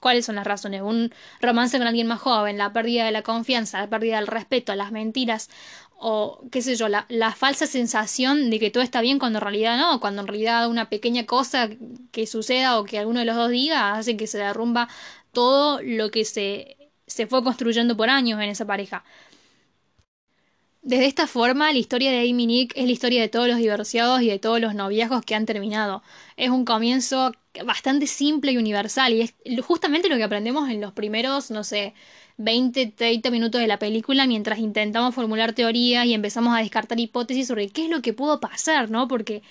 ¿Cuáles 0.00 0.26
son 0.26 0.36
las 0.36 0.46
razones? 0.46 0.82
Un 0.82 1.12
romance 1.40 1.76
con 1.76 1.88
alguien 1.88 2.06
más 2.06 2.20
joven, 2.20 2.56
la 2.56 2.72
pérdida 2.72 3.04
de 3.04 3.10
la 3.10 3.22
confianza, 3.22 3.80
la 3.80 3.88
pérdida 3.88 4.16
del 4.16 4.28
respeto, 4.28 4.74
las 4.76 4.92
mentiras 4.92 5.50
o 6.00 6.44
qué 6.52 6.62
sé 6.62 6.76
yo, 6.76 6.88
la, 6.88 7.06
la, 7.08 7.32
falsa 7.32 7.66
sensación 7.66 8.50
de 8.50 8.60
que 8.60 8.70
todo 8.70 8.84
está 8.84 9.00
bien 9.00 9.18
cuando 9.18 9.38
en 9.40 9.42
realidad 9.42 9.76
no, 9.76 9.98
cuando 9.98 10.22
en 10.22 10.28
realidad 10.28 10.68
una 10.70 10.88
pequeña 10.88 11.26
cosa 11.26 11.68
que 12.12 12.28
suceda 12.28 12.78
o 12.78 12.84
que 12.84 13.00
alguno 13.00 13.18
de 13.18 13.24
los 13.26 13.34
dos 13.34 13.50
diga 13.50 13.96
hace 13.96 14.16
que 14.16 14.28
se 14.28 14.38
derrumba 14.38 14.88
todo 15.32 15.80
lo 15.82 16.12
que 16.12 16.24
se, 16.24 16.76
se 17.06 17.26
fue 17.26 17.42
construyendo 17.42 17.96
por 17.96 18.10
años 18.10 18.40
en 18.40 18.48
esa 18.50 18.64
pareja. 18.64 19.04
Desde 20.88 21.04
esta 21.04 21.26
forma, 21.26 21.70
la 21.70 21.78
historia 21.78 22.10
de 22.10 22.20
Amy 22.20 22.46
Nick 22.46 22.72
es 22.74 22.86
la 22.86 22.92
historia 22.92 23.20
de 23.20 23.28
todos 23.28 23.46
los 23.46 23.58
divorciados 23.58 24.22
y 24.22 24.28
de 24.28 24.38
todos 24.38 24.58
los 24.58 24.74
noviazgos 24.74 25.22
que 25.22 25.34
han 25.34 25.44
terminado. 25.44 26.02
Es 26.38 26.48
un 26.48 26.64
comienzo 26.64 27.32
bastante 27.66 28.06
simple 28.06 28.52
y 28.52 28.56
universal 28.56 29.12
y 29.12 29.20
es 29.20 29.34
justamente 29.66 30.08
lo 30.08 30.16
que 30.16 30.24
aprendemos 30.24 30.70
en 30.70 30.80
los 30.80 30.94
primeros, 30.94 31.50
no 31.50 31.62
sé, 31.62 31.92
20, 32.38 32.86
30 32.86 33.30
minutos 33.30 33.60
de 33.60 33.66
la 33.66 33.78
película 33.78 34.26
mientras 34.26 34.60
intentamos 34.60 35.14
formular 35.14 35.52
teorías 35.52 36.06
y 36.06 36.14
empezamos 36.14 36.56
a 36.56 36.60
descartar 36.60 36.98
hipótesis 36.98 37.46
sobre 37.46 37.68
qué 37.68 37.84
es 37.84 37.90
lo 37.90 38.00
que 38.00 38.14
pudo 38.14 38.40
pasar, 38.40 38.90
¿no? 38.90 39.08
Porque 39.08 39.42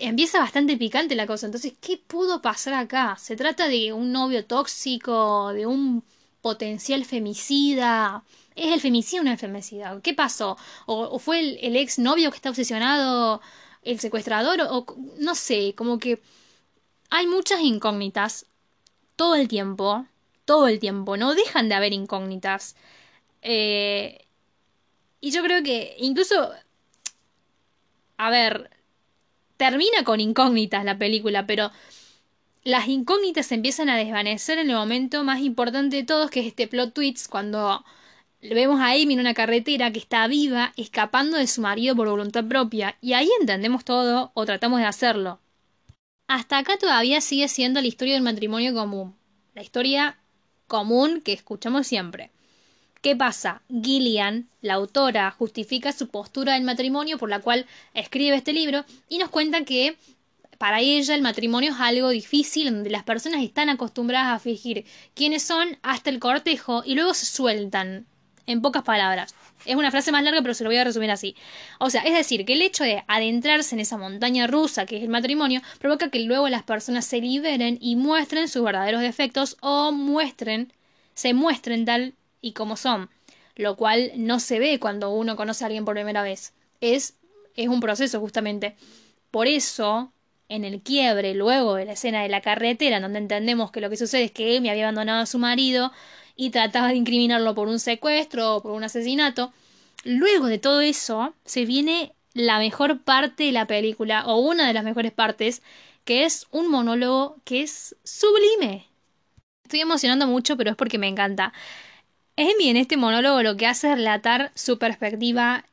empieza 0.00 0.40
bastante 0.40 0.76
picante 0.76 1.14
la 1.14 1.28
cosa. 1.28 1.46
Entonces, 1.46 1.74
¿qué 1.80 1.96
pudo 1.96 2.42
pasar 2.42 2.74
acá? 2.74 3.16
¿Se 3.20 3.36
trata 3.36 3.68
de 3.68 3.92
un 3.92 4.10
novio 4.10 4.44
tóxico, 4.44 5.52
de 5.52 5.66
un 5.66 6.02
potencial 6.42 7.04
femicida? 7.04 8.24
¿Es 8.56 8.72
el 8.72 8.80
femicidio 8.80 9.30
el 9.30 9.38
femicidio? 9.38 10.00
¿Qué 10.02 10.14
pasó? 10.14 10.56
¿O, 10.86 11.18
fue 11.18 11.40
el, 11.40 11.76
ex 11.76 11.98
novio 11.98 12.30
que 12.30 12.36
está 12.36 12.50
obsesionado, 12.50 13.42
el 13.82 14.00
secuestrador? 14.00 14.60
O, 14.70 14.86
no 15.18 15.34
sé, 15.34 15.74
como 15.76 15.98
que 15.98 16.20
hay 17.10 17.26
muchas 17.26 17.60
incógnitas 17.60 18.46
todo 19.16 19.34
el 19.36 19.48
tiempo, 19.48 20.06
todo 20.46 20.68
el 20.68 20.80
tiempo, 20.80 21.16
no 21.18 21.34
dejan 21.34 21.68
de 21.68 21.74
haber 21.74 21.92
incógnitas. 21.92 22.76
Eh, 23.42 24.26
y 25.20 25.30
yo 25.32 25.42
creo 25.42 25.62
que 25.62 25.94
incluso, 25.98 26.50
a 28.16 28.30
ver, 28.30 28.70
termina 29.58 30.04
con 30.04 30.20
incógnitas 30.20 30.84
la 30.84 30.98
película, 30.98 31.46
pero 31.46 31.70
las 32.64 32.88
incógnitas 32.88 33.46
se 33.46 33.54
empiezan 33.56 33.90
a 33.90 33.96
desvanecer 33.96 34.58
en 34.58 34.70
el 34.70 34.76
momento 34.76 35.24
más 35.24 35.40
importante 35.40 35.96
de 35.96 36.04
todos, 36.04 36.30
que 36.30 36.40
es 36.40 36.46
este 36.46 36.66
plot 36.68 36.94
twist, 36.94 37.28
cuando 37.30 37.84
vemos 38.54 38.80
a 38.80 38.90
Amy 38.90 39.14
en 39.14 39.20
una 39.20 39.34
carretera 39.34 39.92
que 39.92 39.98
está 39.98 40.26
viva, 40.26 40.72
escapando 40.76 41.36
de 41.36 41.46
su 41.46 41.60
marido 41.60 41.96
por 41.96 42.08
voluntad 42.08 42.44
propia, 42.44 42.96
y 43.00 43.12
ahí 43.14 43.28
entendemos 43.40 43.84
todo 43.84 44.30
o 44.34 44.44
tratamos 44.44 44.80
de 44.80 44.86
hacerlo. 44.86 45.40
Hasta 46.28 46.58
acá 46.58 46.76
todavía 46.76 47.20
sigue 47.20 47.48
siendo 47.48 47.80
la 47.80 47.86
historia 47.86 48.14
del 48.14 48.22
matrimonio 48.22 48.74
común, 48.74 49.14
la 49.54 49.62
historia 49.62 50.18
común 50.66 51.20
que 51.20 51.32
escuchamos 51.32 51.86
siempre. 51.86 52.30
¿Qué 53.00 53.14
pasa? 53.14 53.62
Gillian, 53.68 54.48
la 54.60 54.74
autora, 54.74 55.30
justifica 55.30 55.92
su 55.92 56.08
postura 56.08 56.54
del 56.54 56.64
matrimonio 56.64 57.18
por 57.18 57.28
la 57.28 57.40
cual 57.40 57.66
escribe 57.94 58.34
este 58.34 58.52
libro 58.52 58.84
y 59.08 59.18
nos 59.18 59.30
cuenta 59.30 59.64
que 59.64 59.96
para 60.58 60.80
ella 60.80 61.14
el 61.14 61.22
matrimonio 61.22 61.72
es 61.72 61.80
algo 61.80 62.08
difícil 62.08 62.72
donde 62.72 62.90
las 62.90 63.04
personas 63.04 63.44
están 63.44 63.68
acostumbradas 63.68 64.34
a 64.34 64.38
fingir 64.40 64.84
quiénes 65.14 65.42
son 65.42 65.78
hasta 65.82 66.10
el 66.10 66.18
cortejo 66.18 66.82
y 66.84 66.94
luego 66.94 67.14
se 67.14 67.26
sueltan. 67.26 68.06
En 68.46 68.62
pocas 68.62 68.84
palabras. 68.84 69.34
Es 69.64 69.74
una 69.74 69.90
frase 69.90 70.12
más 70.12 70.22
larga, 70.22 70.40
pero 70.42 70.54
se 70.54 70.62
lo 70.62 70.70
voy 70.70 70.76
a 70.76 70.84
resumir 70.84 71.10
así. 71.10 71.34
O 71.80 71.90
sea, 71.90 72.02
es 72.02 72.14
decir, 72.14 72.44
que 72.44 72.52
el 72.52 72.62
hecho 72.62 72.84
de 72.84 73.02
adentrarse 73.08 73.74
en 73.74 73.80
esa 73.80 73.96
montaña 73.98 74.46
rusa 74.46 74.86
que 74.86 74.98
es 74.98 75.02
el 75.02 75.08
matrimonio 75.08 75.60
provoca 75.80 76.10
que 76.10 76.20
luego 76.20 76.48
las 76.48 76.62
personas 76.62 77.04
se 77.06 77.20
liberen 77.20 77.78
y 77.80 77.96
muestren 77.96 78.48
sus 78.48 78.62
verdaderos 78.62 79.00
defectos 79.00 79.56
o 79.60 79.90
muestren, 79.90 80.72
se 81.14 81.34
muestren 81.34 81.84
tal 81.84 82.14
y 82.40 82.52
como 82.52 82.76
son. 82.76 83.10
Lo 83.56 83.76
cual 83.76 84.12
no 84.16 84.38
se 84.38 84.58
ve 84.60 84.78
cuando 84.78 85.10
uno 85.10 85.34
conoce 85.34 85.64
a 85.64 85.66
alguien 85.66 85.84
por 85.84 85.94
primera 85.94 86.22
vez. 86.22 86.52
Es, 86.80 87.14
es 87.56 87.68
un 87.68 87.80
proceso, 87.80 88.20
justamente. 88.20 88.76
Por 89.30 89.48
eso, 89.48 90.12
en 90.48 90.64
el 90.64 90.82
quiebre, 90.82 91.34
luego 91.34 91.74
de 91.74 91.86
la 91.86 91.92
escena 91.92 92.22
de 92.22 92.28
la 92.28 92.42
carretera, 92.42 92.96
en 92.96 93.02
donde 93.02 93.18
entendemos 93.18 93.72
que 93.72 93.80
lo 93.80 93.90
que 93.90 93.96
sucede 93.96 94.24
es 94.24 94.32
que 94.32 94.60
me 94.60 94.70
había 94.70 94.84
abandonado 94.84 95.22
a 95.22 95.26
su 95.26 95.38
marido 95.38 95.90
y 96.36 96.50
trataba 96.50 96.88
de 96.88 96.96
incriminarlo 96.96 97.54
por 97.54 97.68
un 97.68 97.78
secuestro 97.78 98.56
o 98.56 98.62
por 98.62 98.72
un 98.72 98.84
asesinato. 98.84 99.52
Luego 100.04 100.46
de 100.46 100.58
todo 100.58 100.80
eso, 100.80 101.34
se 101.44 101.64
viene 101.64 102.12
la 102.34 102.58
mejor 102.58 103.00
parte 103.00 103.44
de 103.44 103.52
la 103.52 103.66
película, 103.66 104.26
o 104.26 104.38
una 104.38 104.66
de 104.66 104.74
las 104.74 104.84
mejores 104.84 105.12
partes, 105.12 105.62
que 106.04 106.24
es 106.24 106.46
un 106.50 106.70
monólogo 106.70 107.36
que 107.44 107.62
es 107.62 107.96
sublime. 108.04 108.86
Estoy 109.64 109.80
emocionando 109.80 110.26
mucho, 110.26 110.56
pero 110.56 110.70
es 110.70 110.76
porque 110.76 110.98
me 110.98 111.08
encanta. 111.08 111.52
Amy 112.36 112.68
en 112.68 112.76
este 112.76 112.96
monólogo 112.96 113.42
lo 113.42 113.56
que 113.56 113.66
hace 113.66 113.90
es 113.90 113.96
relatar 113.96 114.52
su 114.54 114.78
perspectiva 114.78 115.64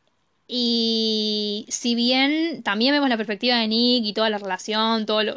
y 0.47 1.65
si 1.69 1.93
bien 1.93 2.63
también 2.63 2.93
vemos 2.93 3.09
la 3.09 3.17
perspectiva 3.17 3.57
de 3.57 3.67
Nick 3.67 4.05
y 4.05 4.13
toda 4.13 4.29
la 4.29 4.37
relación, 4.37 5.05
todo 5.05 5.23
lo, 5.23 5.35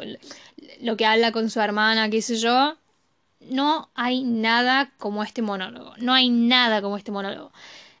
lo 0.81 0.97
que 0.97 1.05
habla 1.05 1.31
con 1.31 1.49
su 1.49 1.59
hermana, 1.59 2.09
qué 2.09 2.21
sé 2.21 2.37
yo, 2.37 2.77
no 3.49 3.89
hay 3.95 4.23
nada 4.23 4.91
como 4.97 5.23
este 5.23 5.41
monólogo. 5.41 5.93
No 5.97 6.13
hay 6.13 6.29
nada 6.29 6.81
como 6.81 6.97
este 6.97 7.11
monólogo. 7.11 7.51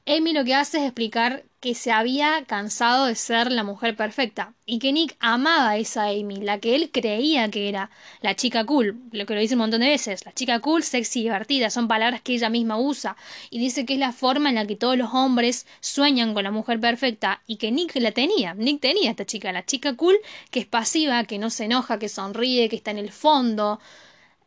Amy 0.07 0.31
lo 0.31 0.45
que 0.45 0.55
hace 0.55 0.77
es 0.77 0.83
explicar 0.85 1.43
que 1.59 1.75
se 1.75 1.91
había 1.91 2.45
cansado 2.45 3.07
de 3.07 3.15
ser 3.15 3.51
la 3.51 3.65
mujer 3.65 3.97
perfecta 3.97 4.53
y 4.65 4.79
que 4.79 4.93
Nick 4.93 5.17
amaba 5.19 5.71
a 5.71 5.77
esa 5.77 6.05
Amy, 6.05 6.37
la 6.37 6.59
que 6.59 6.75
él 6.75 6.91
creía 6.93 7.51
que 7.51 7.67
era 7.67 7.89
la 8.21 8.33
chica 8.33 8.63
cool, 8.63 9.01
lo 9.11 9.25
que 9.25 9.33
lo 9.33 9.41
dice 9.41 9.55
un 9.55 9.59
montón 9.59 9.81
de 9.81 9.89
veces, 9.89 10.25
la 10.25 10.31
chica 10.31 10.61
cool, 10.61 10.83
sexy 10.83 11.19
y 11.19 11.23
divertida, 11.23 11.69
son 11.69 11.89
palabras 11.89 12.21
que 12.21 12.35
ella 12.35 12.49
misma 12.49 12.79
usa 12.79 13.17
y 13.49 13.59
dice 13.59 13.85
que 13.85 13.95
es 13.95 13.99
la 13.99 14.13
forma 14.13 14.47
en 14.47 14.55
la 14.55 14.65
que 14.65 14.77
todos 14.77 14.97
los 14.97 15.13
hombres 15.13 15.67
sueñan 15.81 16.33
con 16.33 16.45
la 16.45 16.51
mujer 16.51 16.79
perfecta 16.79 17.41
y 17.45 17.57
que 17.57 17.71
Nick 17.71 17.95
la 17.97 18.13
tenía, 18.13 18.53
Nick 18.53 18.79
tenía 18.79 19.11
esta 19.11 19.25
chica, 19.25 19.51
la 19.51 19.65
chica 19.65 19.93
cool 19.97 20.15
que 20.51 20.61
es 20.61 20.67
pasiva, 20.67 21.25
que 21.25 21.37
no 21.37 21.49
se 21.49 21.65
enoja, 21.65 21.99
que 21.99 22.07
sonríe, 22.07 22.69
que 22.69 22.77
está 22.77 22.91
en 22.91 22.99
el 22.99 23.11
fondo, 23.11 23.81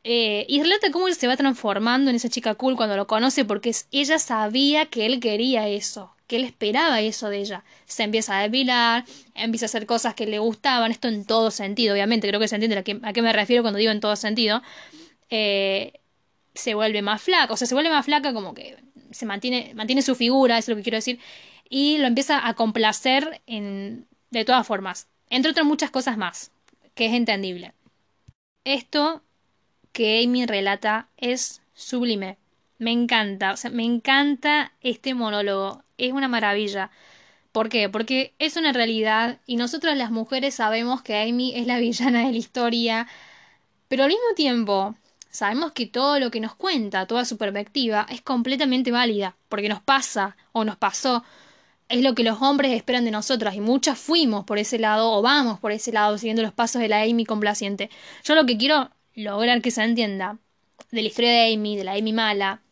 eh, 0.02 0.47
y 0.49 0.62
relata 0.62 0.90
cómo 0.90 1.09
se 1.12 1.26
va 1.26 1.37
transformando 1.37 2.11
en 2.11 2.16
esa 2.16 2.30
chica 2.30 2.54
cool 2.54 2.76
cuando 2.76 2.97
lo 2.97 3.07
conoce 3.07 3.45
porque 3.45 3.75
ella 3.92 4.19
sabía 4.19 4.87
que 4.87 5.04
él 5.04 5.21
quería 5.21 5.69
eso, 5.69 6.14
que 6.26 6.37
él 6.37 6.45
esperaba 6.45 7.00
eso 7.00 7.28
de 7.28 7.38
ella. 7.40 7.64
Se 7.85 8.02
empieza 8.04 8.38
a 8.38 8.42
depilar, 8.42 9.04
empieza 9.35 9.66
a 9.66 9.69
hacer 9.69 9.87
cosas 9.87 10.14
que 10.14 10.26
le 10.26 10.38
gustaban, 10.38 10.90
esto 10.90 11.09
en 11.09 11.26
todo 11.26 11.50
sentido, 11.50 11.92
obviamente, 11.95 12.28
creo 12.28 12.40
que 12.40 12.49
se 12.49 12.54
entiende 12.57 12.78
a 12.78 12.83
qué, 12.85 12.99
a 13.02 13.23
me 13.23 13.33
refiero 13.33 13.62
cuando 13.62 13.78
digo 13.78 13.92
en 13.92 14.00
todo 14.00 14.16
sentido. 14.16 14.62
Eh, 15.28 15.92
se 16.54 16.75
vuelve 16.75 17.02
más 17.02 17.23
flaca, 17.23 17.52
o 17.52 17.57
sea, 17.57 17.66
se 17.66 17.75
vuelve 17.75 17.90
más 17.90 18.04
flaca 18.04 18.33
como 18.33 18.54
que 18.54 18.76
se 19.11 19.26
mantiene, 19.26 19.73
mantiene 19.75 20.02
su 20.02 20.14
figura, 20.14 20.59
es 20.59 20.69
lo 20.69 20.76
que 20.76 20.83
quiero 20.83 20.97
decir, 20.97 21.21
y 21.69 21.99
lo 21.99 22.07
empieza 22.07 22.47
a 22.47 22.54
complacer 22.54 23.40
en, 23.47 24.07
de 24.30 24.45
todas 24.45 24.66
formas, 24.66 25.09
entre 25.28 25.50
otras 25.50 25.66
muchas 25.66 25.90
cosas 25.90 26.16
más, 26.16 26.50
que 26.95 27.07
es 27.07 27.12
entendible. 27.12 27.73
Esto 28.64 29.23
que 29.92 30.23
Amy 30.25 30.47
relata 30.47 31.09
es 31.16 31.62
sublime. 31.75 32.38
Me 32.78 32.92
encanta, 32.92 33.52
o 33.52 33.56
sea, 33.56 33.70
me 33.70 33.85
encanta 33.85 34.73
este 34.80 35.14
monólogo. 35.14 35.82
Es 35.99 36.12
una 36.12 36.28
maravilla. 36.28 36.90
¿Por 37.52 37.68
qué? 37.68 37.88
Porque 37.88 38.35
es 38.38 38.56
una 38.56 38.73
realidad 38.73 39.38
y 39.47 39.56
nosotras 39.56 39.97
las 39.97 40.11
mujeres 40.11 40.54
sabemos 40.54 41.02
que 41.02 41.20
Amy 41.20 41.52
es 41.56 41.66
la 41.66 41.78
villana 41.80 42.26
de 42.26 42.32
la 42.32 42.38
historia, 42.38 43.09
pero 43.88 44.04
al 44.04 44.11
mismo 44.11 44.35
tiempo 44.37 44.94
sabemos 45.30 45.73
que 45.73 45.87
todo 45.87 46.18
lo 46.20 46.30
que 46.30 46.40
nos 46.40 46.54
cuenta, 46.54 47.06
toda 47.06 47.25
su 47.25 47.37
perspectiva, 47.38 48.06
es 48.11 48.23
completamente 48.23 48.90
válida, 48.92 49.37
porque 49.49 49.68
nos 49.68 49.80
pasa 49.82 50.37
o 50.52 50.64
nos 50.64 50.76
pasó. 50.76 51.25
Es 51.88 52.02
lo 52.02 52.14
que 52.14 52.23
los 52.25 52.40
hombres 52.40 52.73
esperan 52.73 53.04
de 53.04 53.11
nosotras 53.11 53.56
y 53.56 53.61
muchas 53.61 53.99
fuimos 53.99 54.44
por 54.44 54.59
ese 54.59 54.78
lado 54.78 55.12
o 55.12 55.23
vamos 55.23 55.59
por 55.59 55.73
ese 55.73 55.92
lado 55.92 56.18
siguiendo 56.18 56.42
los 56.42 56.52
pasos 56.52 56.80
de 56.80 56.88
la 56.88 57.02
Amy 57.02 57.25
complaciente. 57.26 57.90
Yo 58.25 58.37
lo 58.37 58.47
que 58.47 58.56
quiero 58.56 58.90
lograr 59.20 59.62
que 59.62 59.70
se 59.70 59.82
entienda 59.82 60.38
de 60.90 61.02
la 61.02 61.08
historia 61.08 61.30
de 61.30 61.54
Amy, 61.54 61.76
de 61.76 61.84
la 61.84 61.92
Amy 61.92 62.12
mala, 62.12 62.62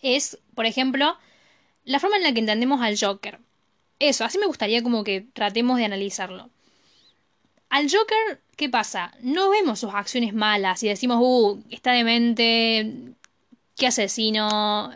es, 0.00 0.38
por 0.54 0.66
ejemplo, 0.66 1.16
la 1.84 2.00
forma 2.00 2.16
en 2.16 2.22
la 2.22 2.32
que 2.32 2.40
entendemos 2.40 2.80
al 2.80 2.98
Joker. 2.98 3.38
Eso, 3.98 4.24
así 4.24 4.38
me 4.38 4.46
gustaría 4.46 4.82
como 4.82 5.04
que 5.04 5.26
tratemos 5.32 5.78
de 5.78 5.84
analizarlo. 5.84 6.50
Al 7.68 7.90
Joker, 7.90 8.40
¿qué 8.56 8.68
pasa? 8.68 9.14
No 9.20 9.50
vemos 9.50 9.80
sus 9.80 9.94
acciones 9.94 10.34
malas 10.34 10.82
y 10.82 10.88
decimos, 10.88 11.18
uh, 11.20 11.62
está 11.70 11.92
demente, 11.92 13.14
qué 13.76 13.86
asesino, 13.86 14.92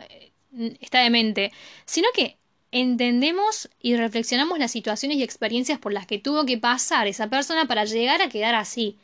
está 0.79 0.99
demente, 0.99 1.51
sino 1.85 2.07
que 2.13 2.37
entendemos 2.71 3.69
y 3.81 3.95
reflexionamos 3.95 4.59
las 4.59 4.71
situaciones 4.71 5.17
y 5.17 5.23
experiencias 5.23 5.79
por 5.79 5.93
las 5.93 6.05
que 6.05 6.19
tuvo 6.19 6.45
que 6.45 6.57
pasar 6.57 7.07
esa 7.07 7.27
persona 7.27 7.65
para 7.65 7.85
llegar 7.85 8.21
a 8.21 8.29
quedar 8.29 8.55
así 8.55 8.97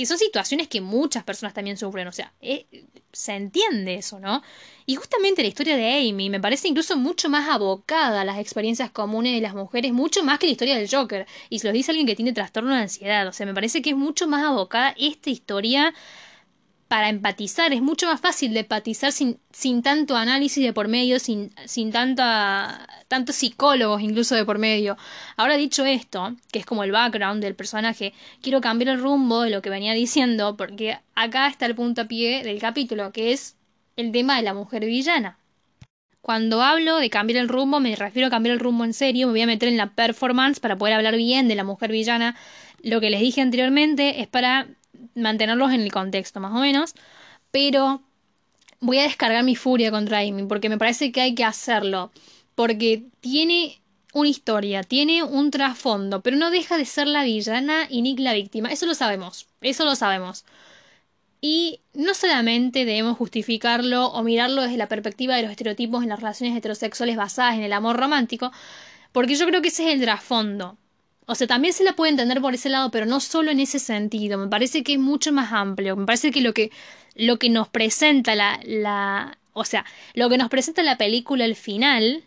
que 0.00 0.06
son 0.06 0.16
situaciones 0.16 0.66
que 0.66 0.80
muchas 0.80 1.24
personas 1.24 1.52
también 1.52 1.76
sufren, 1.76 2.08
o 2.08 2.12
sea, 2.12 2.32
eh, 2.40 2.66
se 3.12 3.34
entiende 3.34 3.96
eso, 3.96 4.18
¿no? 4.18 4.42
Y 4.86 4.94
justamente 4.94 5.42
la 5.42 5.48
historia 5.48 5.76
de 5.76 6.08
Amy 6.08 6.30
me 6.30 6.40
parece 6.40 6.68
incluso 6.68 6.96
mucho 6.96 7.28
más 7.28 7.48
abocada 7.50 8.22
a 8.22 8.24
las 8.24 8.38
experiencias 8.38 8.90
comunes 8.90 9.34
de 9.34 9.42
las 9.42 9.54
mujeres, 9.54 9.92
mucho 9.92 10.24
más 10.24 10.38
que 10.38 10.46
la 10.46 10.52
historia 10.52 10.76
del 10.76 10.88
Joker. 10.90 11.26
Y 11.50 11.58
se 11.58 11.66
lo 11.66 11.72
dice 11.74 11.90
alguien 11.90 12.06
que 12.06 12.16
tiene 12.16 12.32
trastorno 12.32 12.74
de 12.74 12.80
ansiedad, 12.80 13.28
o 13.28 13.32
sea, 13.32 13.44
me 13.44 13.52
parece 13.52 13.82
que 13.82 13.90
es 13.90 13.96
mucho 13.96 14.26
más 14.26 14.42
abocada 14.42 14.94
esta 14.96 15.28
historia 15.28 15.92
para 16.90 17.08
empatizar. 17.08 17.72
Es 17.72 17.82
mucho 17.82 18.08
más 18.08 18.20
fácil 18.20 18.52
de 18.52 18.60
empatizar 18.60 19.12
sin, 19.12 19.38
sin 19.52 19.80
tanto 19.80 20.16
análisis 20.16 20.64
de 20.64 20.72
por 20.72 20.88
medio, 20.88 21.20
sin, 21.20 21.54
sin 21.64 21.92
tanta, 21.92 22.84
tantos 23.06 23.36
psicólogos 23.36 24.02
incluso 24.02 24.34
de 24.34 24.44
por 24.44 24.58
medio. 24.58 24.96
Ahora 25.36 25.56
dicho 25.56 25.84
esto, 25.84 26.34
que 26.50 26.58
es 26.58 26.66
como 26.66 26.82
el 26.82 26.90
background 26.90 27.44
del 27.44 27.54
personaje, 27.54 28.12
quiero 28.42 28.60
cambiar 28.60 28.88
el 28.88 29.00
rumbo 29.00 29.42
de 29.42 29.50
lo 29.50 29.62
que 29.62 29.70
venía 29.70 29.92
diciendo, 29.92 30.56
porque 30.56 30.98
acá 31.14 31.46
está 31.46 31.66
el 31.66 31.76
pie 32.08 32.42
del 32.42 32.58
capítulo, 32.58 33.12
que 33.12 33.30
es 33.30 33.54
el 33.94 34.10
tema 34.10 34.38
de 34.38 34.42
la 34.42 34.52
mujer 34.52 34.84
villana. 34.84 35.38
Cuando 36.22 36.60
hablo 36.60 36.96
de 36.96 37.08
cambiar 37.08 37.38
el 37.38 37.48
rumbo, 37.48 37.78
me 37.78 37.94
refiero 37.94 38.26
a 38.26 38.30
cambiar 38.30 38.54
el 38.54 38.60
rumbo 38.60 38.84
en 38.84 38.94
serio, 38.94 39.28
me 39.28 39.34
voy 39.34 39.42
a 39.42 39.46
meter 39.46 39.68
en 39.68 39.76
la 39.76 39.94
performance 39.94 40.58
para 40.58 40.76
poder 40.76 40.94
hablar 40.94 41.14
bien 41.14 41.46
de 41.46 41.54
la 41.54 41.62
mujer 41.62 41.92
villana. 41.92 42.34
Lo 42.82 43.00
que 43.00 43.10
les 43.10 43.20
dije 43.20 43.42
anteriormente 43.42 44.20
es 44.22 44.26
para 44.26 44.66
mantenerlos 45.14 45.72
en 45.72 45.80
el 45.80 45.92
contexto 45.92 46.40
más 46.40 46.52
o 46.52 46.60
menos, 46.60 46.94
pero 47.50 48.02
voy 48.80 48.98
a 48.98 49.02
descargar 49.02 49.44
mi 49.44 49.56
furia 49.56 49.90
contra 49.90 50.20
Amy 50.20 50.44
porque 50.44 50.68
me 50.68 50.78
parece 50.78 51.12
que 51.12 51.20
hay 51.20 51.34
que 51.34 51.44
hacerlo, 51.44 52.10
porque 52.54 53.04
tiene 53.20 53.80
una 54.12 54.28
historia, 54.28 54.82
tiene 54.82 55.22
un 55.22 55.50
trasfondo, 55.50 56.20
pero 56.20 56.36
no 56.36 56.50
deja 56.50 56.76
de 56.76 56.84
ser 56.84 57.06
la 57.06 57.24
villana 57.24 57.86
y 57.88 58.02
Nick 58.02 58.18
la 58.20 58.34
víctima, 58.34 58.70
eso 58.70 58.86
lo 58.86 58.94
sabemos, 58.94 59.46
eso 59.60 59.84
lo 59.84 59.94
sabemos. 59.94 60.44
Y 61.42 61.80
no 61.94 62.12
solamente 62.14 62.84
debemos 62.84 63.16
justificarlo 63.16 64.08
o 64.08 64.22
mirarlo 64.22 64.62
desde 64.62 64.76
la 64.76 64.88
perspectiva 64.88 65.36
de 65.36 65.42
los 65.42 65.50
estereotipos 65.50 66.02
en 66.02 66.10
las 66.10 66.20
relaciones 66.20 66.56
heterosexuales 66.56 67.16
basadas 67.16 67.54
en 67.54 67.62
el 67.62 67.72
amor 67.72 67.96
romántico, 67.96 68.52
porque 69.12 69.36
yo 69.36 69.46
creo 69.46 69.62
que 69.62 69.68
ese 69.68 69.88
es 69.88 69.94
el 69.94 70.02
trasfondo. 70.02 70.76
O 71.30 71.36
sea, 71.36 71.46
también 71.46 71.72
se 71.72 71.84
la 71.84 71.92
puede 71.94 72.10
entender 72.10 72.40
por 72.40 72.54
ese 72.54 72.68
lado, 72.68 72.90
pero 72.90 73.06
no 73.06 73.20
solo 73.20 73.52
en 73.52 73.60
ese 73.60 73.78
sentido. 73.78 74.36
Me 74.36 74.48
parece 74.48 74.82
que 74.82 74.94
es 74.94 74.98
mucho 74.98 75.30
más 75.30 75.52
amplio. 75.52 75.94
Me 75.94 76.04
parece 76.04 76.32
que 76.32 76.40
lo 76.40 76.52
que, 76.52 76.72
lo 77.14 77.38
que 77.38 77.48
nos 77.50 77.68
presenta 77.68 78.34
la, 78.34 78.58
la. 78.64 79.38
O 79.52 79.64
sea, 79.64 79.84
lo 80.14 80.28
que 80.28 80.38
nos 80.38 80.48
presenta 80.48 80.82
la 80.82 80.98
película 80.98 81.44
al 81.44 81.54
final 81.54 82.24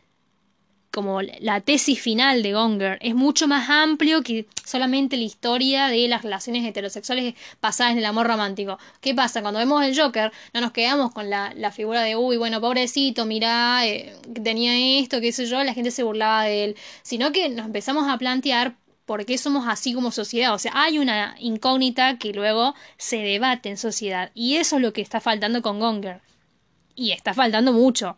como 0.90 1.22
la 1.22 1.60
tesis 1.60 2.00
final 2.00 2.44
de 2.44 2.54
Gonger. 2.54 2.98
Es 3.02 3.14
mucho 3.14 3.48
más 3.48 3.70
amplio 3.70 4.22
que 4.22 4.46
solamente 4.64 5.18
la 5.18 5.24
historia 5.24 5.88
de 5.88 6.08
las 6.08 6.22
relaciones 6.22 6.64
heterosexuales 6.64 7.34
basadas 7.62 7.94
en 7.94 7.98
el 7.98 8.06
amor 8.06 8.28
romántico. 8.28 8.78
¿Qué 9.02 9.14
pasa? 9.16 9.42
Cuando 9.42 9.60
vemos 9.60 9.84
el 9.84 10.00
Joker, 10.00 10.32
no 10.54 10.62
nos 10.62 10.72
quedamos 10.72 11.12
con 11.12 11.30
la, 11.30 11.52
la 11.56 11.72
figura 11.72 12.04
de, 12.04 12.16
uy, 12.16 12.38
bueno, 12.38 12.62
pobrecito, 12.62 13.26
mirá, 13.26 13.86
eh, 13.88 14.16
tenía 14.44 15.00
esto, 15.00 15.20
qué 15.20 15.32
sé 15.32 15.48
yo, 15.48 15.62
la 15.64 15.74
gente 15.74 15.90
se 15.92 16.04
burlaba 16.04 16.44
de 16.44 16.64
él. 16.64 16.76
Sino 17.02 17.32
que 17.32 17.50
nos 17.50 17.66
empezamos 17.66 18.08
a 18.08 18.18
plantear 18.20 18.76
por 19.06 19.26
qué 19.26 19.38
somos 19.38 19.66
así 19.68 19.94
como 19.94 20.12
sociedad. 20.12 20.54
O 20.54 20.60
sea, 20.60 20.72
hay 20.76 21.00
una 21.00 21.36
incógnita 21.40 22.18
que 22.18 22.34
luego 22.34 22.74
se 22.98 23.18
debate 23.18 23.70
en 23.70 23.78
sociedad. 23.78 24.32
Y 24.34 24.56
eso 24.56 24.78
es 24.78 24.82
lo 24.82 24.94
que 24.94 25.02
está 25.02 25.22
faltando 25.22 25.62
con 25.62 25.80
Gonger. 25.80 26.22
Y 26.96 27.12
está 27.12 27.34
faltando 27.34 27.74
mucho. 27.74 28.18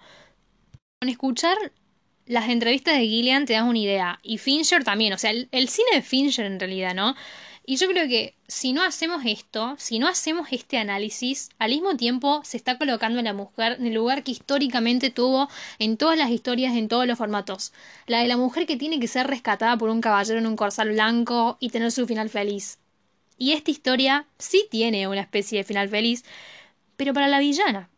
Con 1.00 1.10
escuchar 1.10 1.58
las 2.26 2.50
entrevistas 2.50 2.96
de 2.96 3.08
Gillian 3.08 3.46
te 3.46 3.54
das 3.54 3.64
una 3.64 3.80
idea. 3.80 4.20
Y 4.24 4.38
Fincher 4.38 4.84
también. 4.84 5.14
O 5.14 5.18
sea, 5.18 5.32
el, 5.32 5.70
cine 5.70 5.90
de 5.94 6.02
Fincher 6.02 6.46
en 6.46 6.60
realidad, 6.60 6.94
¿no? 6.94 7.16
Y 7.68 7.78
yo 7.78 7.88
creo 7.88 8.08
que 8.08 8.36
si 8.48 8.74
no 8.74 8.84
hacemos 8.84 9.24
esto, 9.26 9.76
si 9.80 9.98
no 9.98 10.08
hacemos 10.08 10.50
este 10.52 10.78
análisis, 10.78 11.50
al 11.58 11.72
mismo 11.72 11.98
tiempo 11.98 12.42
se 12.44 12.58
está 12.58 12.78
colocando 12.78 13.20
a 13.20 13.24
la 13.24 13.34
mujer 13.34 13.78
en 13.80 13.88
el 13.88 13.96
lugar 13.96 14.24
que 14.24 14.32
históricamente 14.32 15.10
tuvo 15.10 15.50
en 15.80 15.98
todas 15.98 16.16
las 16.16 16.30
historias, 16.30 16.76
en 16.76 16.88
todos 16.88 17.08
los 17.08 17.18
formatos. 17.18 17.74
La 18.06 18.20
de 18.20 18.28
la 18.28 18.38
mujer 18.38 18.68
que 18.68 18.78
tiene 18.78 19.00
que 19.00 19.08
ser 19.08 19.26
rescatada 19.26 19.78
por 19.78 19.90
un 19.90 20.00
caballero 20.00 20.38
en 20.38 20.46
un 20.46 20.56
corsal 20.56 20.90
blanco 20.90 21.58
y 21.60 21.70
tener 21.70 21.92
su 21.92 22.06
final 22.06 22.30
feliz. 22.30 22.78
Y 23.38 23.54
esta 23.54 23.72
historia 23.72 24.28
sí 24.38 24.68
tiene 24.70 25.08
una 25.08 25.22
especie 25.22 25.58
de 25.58 25.64
final 25.64 25.90
feliz, 25.90 26.24
pero 26.98 27.14
para 27.14 27.28
la 27.28 27.40
villana. 27.40 27.90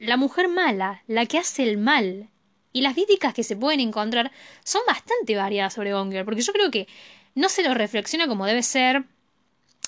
La 0.00 0.16
mujer 0.16 0.48
mala, 0.48 1.04
la 1.06 1.26
que 1.26 1.38
hace 1.38 1.62
el 1.62 1.78
mal, 1.78 2.28
y 2.72 2.80
las 2.80 2.94
críticas 2.94 3.34
que 3.34 3.44
se 3.44 3.54
pueden 3.54 3.80
encontrar 3.80 4.32
son 4.64 4.82
bastante 4.86 5.36
variadas 5.36 5.74
sobre 5.74 5.92
Gonger, 5.92 6.24
porque 6.24 6.42
yo 6.42 6.52
creo 6.52 6.70
que 6.70 6.88
no 7.34 7.48
se 7.48 7.62
lo 7.62 7.74
reflexiona 7.74 8.26
como 8.26 8.46
debe 8.46 8.62
ser, 8.62 9.04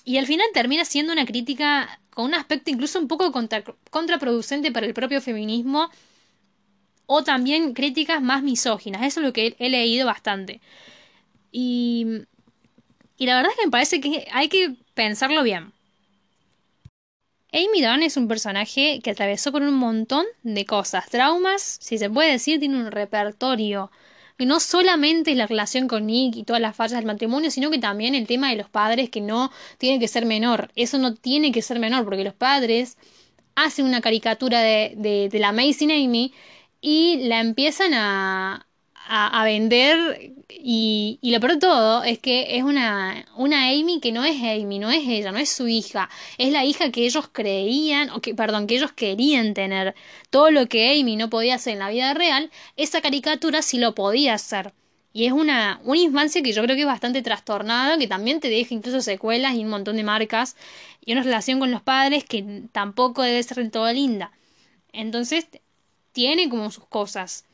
y 0.05 0.19
al 0.19 0.27
final 0.27 0.47
termina 0.53 0.85
siendo 0.85 1.13
una 1.13 1.25
crítica 1.25 2.01
con 2.11 2.27
un 2.27 2.35
aspecto 2.35 2.71
incluso 2.71 2.99
un 2.99 3.09
poco 3.09 3.33
contraproducente 3.91 4.71
para 4.71 4.87
el 4.87 4.95
propio 4.95 5.21
feminismo, 5.21 5.91
o 7.07 7.23
también 7.23 7.75
críticas 7.75 8.23
más 8.23 8.43
misóginas, 8.43 9.03
eso 9.03 9.21
es 9.21 9.27
lo 9.27 9.33
que 9.33 9.57
he, 9.59 9.69
leído 9.69 10.07
bastante. 10.07 10.61
Y, 11.53 12.07
y 13.17 13.27
la 13.27 13.37
verdad 13.37 13.53
es 13.53 13.59
que 13.59 13.67
me 13.67 13.71
parece 13.71 14.01
que 14.01 14.27
hay 14.33 14.49
que 14.49 14.77
pensarlo 14.95 15.43
bien. 15.43 15.73
Amy 17.53 17.83
Dunn 17.83 18.03
es 18.03 18.17
un 18.17 18.27
personaje 18.27 19.01
que 19.03 19.11
atravesó 19.11 19.53
por 19.53 19.63
un 19.63 19.75
montón 19.75 20.27
de 20.43 20.65
cosas, 20.65 21.09
traumas, 21.09 21.79
si 21.81 21.99
se 21.99 22.11
puede 22.11 22.33
decir, 22.33 22.59
tiene 22.59 22.77
un 22.77 22.91
repertorio. 22.91 23.93
Y 24.39 24.47
no 24.47 24.59
solamente 24.59 25.31
es 25.31 25.37
la 25.37 25.47
relación 25.47 25.87
con 25.87 26.07
Nick 26.07 26.37
y 26.37 26.45
todas 26.45 26.61
las 26.61 26.75
fallas 26.75 26.99
del 26.99 27.07
matrimonio, 27.07 27.51
sino 27.51 27.71
que 27.71 27.79
también 27.79 28.15
el 28.15 28.27
tema 28.27 28.51
de 28.51 28.57
los 28.57 28.69
padres 28.69 29.11
que 29.11 29.21
no 29.21 29.51
tiene 29.79 30.01
que 30.01 30.09
ser 30.09 30.27
menor. 30.27 30.71
Eso 30.75 30.99
no 30.99 31.15
tiene 31.15 31.53
que 31.53 31.63
ser 31.63 31.79
menor, 31.79 32.05
porque 32.05 32.25
los 32.25 32.35
padres 32.35 32.99
hacen 33.55 33.87
una 33.87 34.01
caricatura 34.01 34.61
de, 34.61 34.95
de, 34.97 35.29
de 35.29 35.39
la 35.39 35.51
Amazing 35.51 35.93
Amy 35.93 36.33
y 36.81 37.29
la 37.29 37.41
empiezan 37.41 37.95
a, 37.95 38.64
a, 39.07 39.45
vender 39.45 40.33
y, 40.49 41.19
y, 41.21 41.31
lo 41.31 41.41
peor 41.41 41.53
de 41.53 41.59
todo 41.59 42.05
es 42.05 42.19
que 42.19 42.57
es 42.57 42.63
una, 42.63 43.27
una 43.37 43.69
Amy 43.69 44.01
que 44.01 44.13
no 44.13 44.25
es 44.25 44.37
Amy, 44.43 44.79
no 44.79 44.91
es 44.91 45.07
ella, 45.07 45.31
no 45.31 45.39
es 45.39 45.51
su 45.51 45.69
hija, 45.69 46.09
es 46.39 46.53
la 46.53 46.65
hija 46.65 46.91
que 46.91 47.05
ellos 47.05 47.29
creían, 47.31 48.11
o 48.11 48.21
que, 48.21 48.35
perdón, 48.35 48.67
que 48.67 48.77
ellos 48.77 48.93
querían 48.93 49.55
tener. 49.55 49.95
Todo 50.31 50.51
lo 50.51 50.67
que 50.69 50.99
Amy 50.99 51.17
no 51.17 51.29
podía 51.31 51.57
hacer 51.57 51.75
en 51.75 51.81
la 51.81 51.91
vida 51.91 52.15
real, 52.15 52.51
esa 52.77 53.03
caricatura 53.03 53.63
sí 53.63 53.79
lo 53.79 53.95
podía 53.95 54.35
hacer. 54.35 54.73
Y 55.13 55.27
es 55.27 55.33
una, 55.33 55.81
una 55.85 56.01
infancia 56.01 56.43
que 56.43 56.53
yo 56.53 56.63
creo 56.63 56.75
que 56.75 56.83
es 56.83 56.87
bastante 56.87 57.23
trastornada, 57.23 57.99
que 57.99 58.09
también 58.09 58.41
te 58.41 58.49
deja 58.49 58.75
incluso 58.75 59.01
secuelas 59.01 59.55
y 59.55 59.63
un 59.65 59.71
montón 59.71 59.97
de 59.97 60.03
marcas, 60.03 60.57
y 61.05 61.13
una 61.13 61.23
relación 61.23 61.61
con 61.61 61.71
los 61.71 61.83
padres 61.83 62.25
que 62.25 62.63
tampoco 62.73 63.23
debe 63.23 63.43
ser 63.43 63.59
del 63.59 63.71
todo 63.71 63.93
linda. 63.93 64.33
Entonces, 64.93 65.47
tiene 66.13 66.49
como 66.49 66.71
sus 66.71 66.87
cosas 66.87 67.45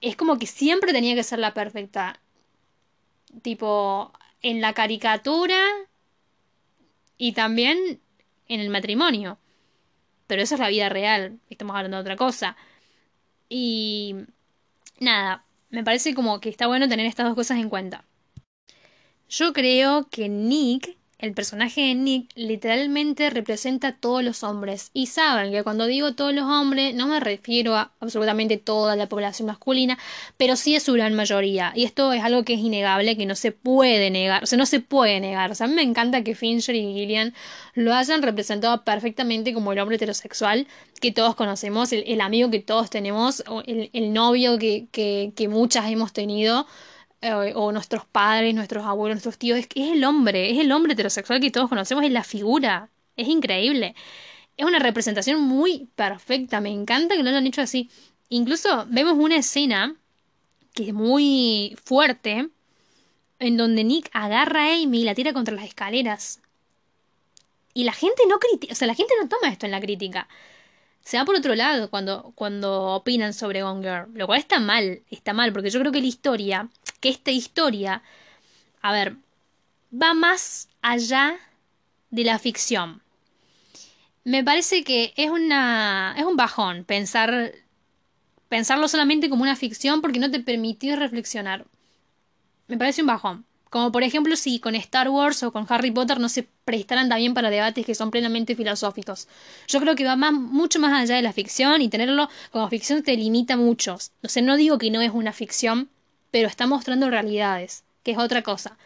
es 0.00 0.16
como 0.16 0.38
que 0.38 0.46
siempre 0.46 0.92
tenía 0.92 1.14
que 1.14 1.22
ser 1.22 1.38
la 1.38 1.54
perfecta. 1.54 2.20
Tipo, 3.42 4.12
en 4.42 4.60
la 4.60 4.72
caricatura 4.72 5.62
y 7.16 7.32
también 7.32 8.00
en 8.48 8.60
el 8.60 8.70
matrimonio. 8.70 9.38
Pero 10.26 10.42
eso 10.42 10.54
es 10.54 10.60
la 10.60 10.68
vida 10.68 10.88
real, 10.88 11.40
estamos 11.48 11.76
hablando 11.76 11.98
de 11.98 12.02
otra 12.02 12.16
cosa. 12.16 12.56
Y 13.48 14.14
nada, 14.98 15.44
me 15.70 15.84
parece 15.84 16.14
como 16.14 16.40
que 16.40 16.48
está 16.48 16.66
bueno 16.66 16.88
tener 16.88 17.06
estas 17.06 17.26
dos 17.26 17.34
cosas 17.34 17.58
en 17.58 17.68
cuenta. 17.68 18.04
Yo 19.28 19.52
creo 19.52 20.08
que 20.08 20.28
Nick 20.28 20.96
el 21.20 21.32
personaje 21.32 21.82
de 21.82 21.94
Nick 21.94 22.30
literalmente 22.34 23.30
representa 23.30 23.88
a 23.88 23.96
todos 23.96 24.24
los 24.24 24.42
hombres. 24.42 24.90
Y 24.92 25.06
saben 25.06 25.52
que 25.52 25.62
cuando 25.62 25.86
digo 25.86 26.14
todos 26.14 26.34
los 26.34 26.44
hombres 26.44 26.94
no 26.94 27.06
me 27.06 27.20
refiero 27.20 27.76
a 27.76 27.92
absolutamente 28.00 28.56
toda 28.56 28.96
la 28.96 29.08
población 29.08 29.46
masculina, 29.46 29.98
pero 30.36 30.56
sí 30.56 30.74
es 30.74 30.82
su 30.82 30.94
gran 30.94 31.14
mayoría. 31.14 31.72
Y 31.74 31.84
esto 31.84 32.12
es 32.12 32.22
algo 32.22 32.44
que 32.44 32.54
es 32.54 32.60
innegable, 32.60 33.16
que 33.16 33.26
no 33.26 33.34
se 33.34 33.52
puede 33.52 34.10
negar. 34.10 34.42
O 34.42 34.46
sea, 34.46 34.58
no 34.58 34.66
se 34.66 34.80
puede 34.80 35.20
negar. 35.20 35.50
O 35.50 35.54
sea, 35.54 35.66
a 35.66 35.68
mí 35.68 35.74
me 35.74 35.82
encanta 35.82 36.24
que 36.24 36.34
Fincher 36.34 36.74
y 36.74 36.92
Gillian 36.94 37.34
lo 37.74 37.94
hayan 37.94 38.22
representado 38.22 38.84
perfectamente 38.84 39.54
como 39.54 39.72
el 39.72 39.78
hombre 39.78 39.96
heterosexual 39.96 40.66
que 41.00 41.12
todos 41.12 41.34
conocemos, 41.34 41.92
el, 41.92 42.20
amigo 42.20 42.50
que 42.50 42.60
todos 42.60 42.90
tenemos, 42.90 43.42
el, 43.66 43.90
el 43.92 44.12
novio 44.12 44.58
que, 44.58 44.86
que, 44.92 45.32
que 45.34 45.48
muchas 45.48 45.90
hemos 45.90 46.12
tenido. 46.12 46.66
Eh, 47.22 47.52
o 47.54 47.70
nuestros 47.70 48.06
padres, 48.06 48.54
nuestros 48.54 48.84
abuelos, 48.86 49.16
nuestros 49.16 49.36
tíos, 49.36 49.58
es, 49.58 49.68
es 49.74 49.92
el 49.92 50.04
hombre, 50.04 50.50
es 50.52 50.58
el 50.58 50.72
hombre 50.72 50.94
heterosexual 50.94 51.38
que 51.40 51.50
todos 51.50 51.68
conocemos, 51.68 52.02
es 52.04 52.10
la 52.10 52.24
figura, 52.24 52.88
es 53.16 53.28
increíble. 53.28 53.94
Es 54.56 54.64
una 54.64 54.78
representación 54.78 55.42
muy 55.42 55.88
perfecta, 55.96 56.60
me 56.60 56.70
encanta 56.70 57.16
que 57.16 57.22
lo 57.22 57.28
hayan 57.28 57.46
hecho 57.46 57.60
así. 57.60 57.90
Incluso 58.30 58.86
vemos 58.88 59.14
una 59.18 59.36
escena 59.36 59.96
que 60.74 60.88
es 60.88 60.94
muy 60.94 61.76
fuerte, 61.84 62.48
en 63.38 63.56
donde 63.56 63.84
Nick 63.84 64.08
agarra 64.12 64.64
a 64.64 64.74
Amy 64.74 65.02
y 65.02 65.04
la 65.04 65.14
tira 65.14 65.32
contra 65.34 65.54
las 65.54 65.64
escaleras. 65.66 66.40
Y 67.74 67.84
la 67.84 67.92
gente 67.92 68.22
no 68.28 68.38
critica, 68.38 68.72
o 68.72 68.76
sea, 68.76 68.86
la 68.86 68.94
gente 68.94 69.12
no 69.20 69.28
toma 69.28 69.52
esto 69.52 69.66
en 69.66 69.72
la 69.72 69.80
crítica 69.80 70.26
se 71.10 71.16
va 71.16 71.24
por 71.24 71.34
otro 71.34 71.56
lado 71.56 71.90
cuando, 71.90 72.30
cuando 72.36 72.94
opinan 72.94 73.34
sobre 73.34 73.62
Gone 73.62 73.82
Girl. 73.82 74.16
Lo 74.16 74.28
cual 74.28 74.38
está 74.38 74.60
mal, 74.60 75.02
está 75.10 75.32
mal, 75.32 75.52
porque 75.52 75.68
yo 75.68 75.80
creo 75.80 75.90
que 75.90 76.00
la 76.00 76.06
historia, 76.06 76.68
que 77.00 77.08
esta 77.08 77.32
historia, 77.32 78.00
a 78.80 78.92
ver, 78.92 79.16
va 79.92 80.14
más 80.14 80.68
allá 80.82 81.36
de 82.10 82.22
la 82.22 82.38
ficción. 82.38 83.02
Me 84.22 84.44
parece 84.44 84.84
que 84.84 85.12
es 85.16 85.30
una. 85.30 86.14
es 86.16 86.24
un 86.24 86.36
bajón 86.36 86.84
pensar. 86.84 87.54
pensarlo 88.48 88.86
solamente 88.86 89.28
como 89.28 89.42
una 89.42 89.56
ficción 89.56 90.02
porque 90.02 90.20
no 90.20 90.30
te 90.30 90.38
permitió 90.38 90.94
reflexionar. 90.94 91.66
Me 92.68 92.78
parece 92.78 93.00
un 93.00 93.08
bajón. 93.08 93.44
Como 93.70 93.92
por 93.92 94.02
ejemplo 94.02 94.36
si 94.36 94.58
con 94.58 94.74
Star 94.74 95.08
Wars 95.08 95.42
o 95.44 95.52
con 95.52 95.64
Harry 95.68 95.92
Potter 95.92 96.18
no 96.18 96.28
se 96.28 96.46
prestaran 96.64 97.08
también 97.08 97.34
para 97.34 97.50
debates 97.50 97.86
que 97.86 97.94
son 97.94 98.10
plenamente 98.10 98.56
filosóficos. 98.56 99.28
Yo 99.68 99.80
creo 99.80 99.94
que 99.94 100.04
va 100.04 100.16
más, 100.16 100.32
mucho 100.32 100.80
más 100.80 101.00
allá 101.00 101.16
de 101.16 101.22
la 101.22 101.32
ficción 101.32 101.80
y 101.80 101.88
tenerlo 101.88 102.28
como 102.50 102.68
ficción 102.68 103.02
te 103.02 103.16
limita 103.16 103.56
mucho. 103.56 103.96
O 104.22 104.28
sea, 104.28 104.42
no 104.42 104.56
digo 104.56 104.76
que 104.76 104.90
no 104.90 105.00
es 105.00 105.12
una 105.12 105.32
ficción, 105.32 105.88
pero 106.32 106.48
está 106.48 106.66
mostrando 106.66 107.08
realidades, 107.10 107.84
que 108.02 108.10
es 108.10 108.18
otra 108.18 108.42
cosa. 108.42 108.76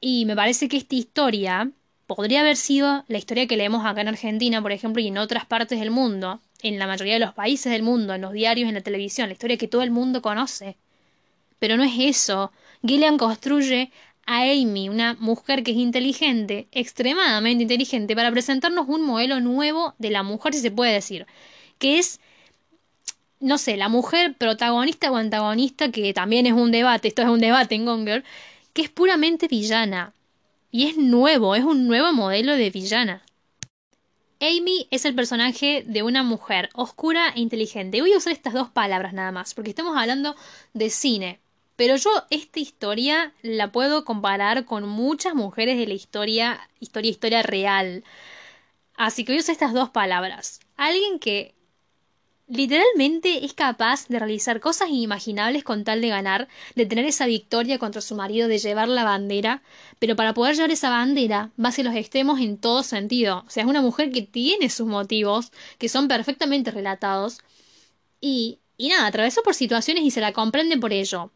Y 0.00 0.24
me 0.24 0.36
parece 0.36 0.68
que 0.68 0.76
esta 0.76 0.94
historia 0.94 1.70
podría 2.06 2.40
haber 2.40 2.56
sido 2.56 3.04
la 3.08 3.18
historia 3.18 3.46
que 3.46 3.56
leemos 3.56 3.84
acá 3.84 4.00
en 4.00 4.08
Argentina, 4.08 4.62
por 4.62 4.72
ejemplo, 4.72 5.02
y 5.02 5.08
en 5.08 5.18
otras 5.18 5.46
partes 5.46 5.78
del 5.78 5.90
mundo, 5.90 6.40
en 6.62 6.78
la 6.78 6.86
mayoría 6.86 7.14
de 7.14 7.20
los 7.20 7.34
países 7.34 7.70
del 7.72 7.82
mundo, 7.82 8.14
en 8.14 8.22
los 8.22 8.32
diarios, 8.32 8.68
en 8.68 8.74
la 8.74 8.80
televisión, 8.80 9.28
la 9.28 9.34
historia 9.34 9.56
que 9.56 9.68
todo 9.68 9.82
el 9.82 9.90
mundo 9.90 10.22
conoce. 10.22 10.76
Pero 11.58 11.76
no 11.76 11.84
es 11.84 11.92
eso. 11.98 12.52
Gillian 12.82 13.18
construye 13.18 13.90
a 14.26 14.42
Amy, 14.42 14.88
una 14.88 15.14
mujer 15.14 15.62
que 15.62 15.72
es 15.72 15.76
inteligente, 15.76 16.68
extremadamente 16.72 17.62
inteligente, 17.62 18.14
para 18.14 18.30
presentarnos 18.30 18.88
un 18.88 19.02
modelo 19.02 19.40
nuevo 19.40 19.94
de 19.98 20.10
la 20.10 20.22
mujer, 20.22 20.54
si 20.54 20.60
se 20.60 20.70
puede 20.70 20.92
decir, 20.92 21.26
que 21.78 21.98
es, 21.98 22.20
no 23.40 23.58
sé, 23.58 23.76
la 23.76 23.88
mujer 23.88 24.34
protagonista 24.34 25.10
o 25.10 25.16
antagonista, 25.16 25.90
que 25.90 26.12
también 26.14 26.46
es 26.46 26.52
un 26.52 26.70
debate, 26.70 27.08
esto 27.08 27.22
es 27.22 27.28
un 27.28 27.40
debate 27.40 27.74
en 27.74 27.86
Gonger, 27.86 28.24
que 28.72 28.82
es 28.82 28.88
puramente 28.88 29.48
villana. 29.48 30.14
Y 30.70 30.86
es 30.86 30.96
nuevo, 30.96 31.56
es 31.56 31.64
un 31.64 31.88
nuevo 31.88 32.12
modelo 32.12 32.54
de 32.54 32.70
villana. 32.70 33.24
Amy 34.40 34.86
es 34.90 35.04
el 35.04 35.14
personaje 35.14 35.84
de 35.86 36.02
una 36.02 36.22
mujer 36.22 36.70
oscura 36.74 37.30
e 37.34 37.40
inteligente. 37.40 38.00
Voy 38.00 38.12
a 38.12 38.18
usar 38.18 38.32
estas 38.32 38.54
dos 38.54 38.70
palabras 38.70 39.12
nada 39.12 39.32
más, 39.32 39.54
porque 39.54 39.70
estamos 39.70 39.96
hablando 39.96 40.36
de 40.72 40.88
cine. 40.88 41.40
Pero 41.80 41.96
yo 41.96 42.10
esta 42.28 42.60
historia 42.60 43.32
la 43.40 43.72
puedo 43.72 44.04
comparar 44.04 44.66
con 44.66 44.86
muchas 44.86 45.34
mujeres 45.34 45.78
de 45.78 45.86
la 45.86 45.94
historia, 45.94 46.68
historia, 46.78 47.10
historia 47.10 47.42
real. 47.42 48.04
Así 48.96 49.24
que 49.24 49.34
usar 49.34 49.54
estas 49.54 49.72
dos 49.72 49.88
palabras. 49.88 50.60
Alguien 50.76 51.18
que 51.18 51.54
literalmente 52.48 53.46
es 53.46 53.54
capaz 53.54 54.08
de 54.08 54.18
realizar 54.18 54.60
cosas 54.60 54.90
inimaginables 54.90 55.64
con 55.64 55.84
tal 55.84 56.02
de 56.02 56.08
ganar, 56.08 56.48
de 56.74 56.84
tener 56.84 57.06
esa 57.06 57.24
victoria 57.24 57.78
contra 57.78 58.02
su 58.02 58.14
marido, 58.14 58.46
de 58.46 58.58
llevar 58.58 58.88
la 58.88 59.04
bandera, 59.04 59.62
pero 59.98 60.16
para 60.16 60.34
poder 60.34 60.56
llevar 60.56 60.72
esa 60.72 60.90
bandera 60.90 61.50
va 61.58 61.70
hacia 61.70 61.84
los 61.84 61.94
extremos 61.94 62.40
en 62.40 62.58
todo 62.58 62.82
sentido. 62.82 63.44
O 63.46 63.48
sea, 63.48 63.62
es 63.62 63.70
una 63.70 63.80
mujer 63.80 64.12
que 64.12 64.20
tiene 64.20 64.68
sus 64.68 64.86
motivos, 64.86 65.50
que 65.78 65.88
son 65.88 66.08
perfectamente 66.08 66.72
relatados, 66.72 67.38
y, 68.20 68.58
y 68.76 68.90
nada, 68.90 69.06
atravesó 69.06 69.42
por 69.42 69.54
situaciones 69.54 70.04
y 70.04 70.10
se 70.10 70.20
la 70.20 70.34
comprende 70.34 70.76
por 70.76 70.92
ello. 70.92 71.32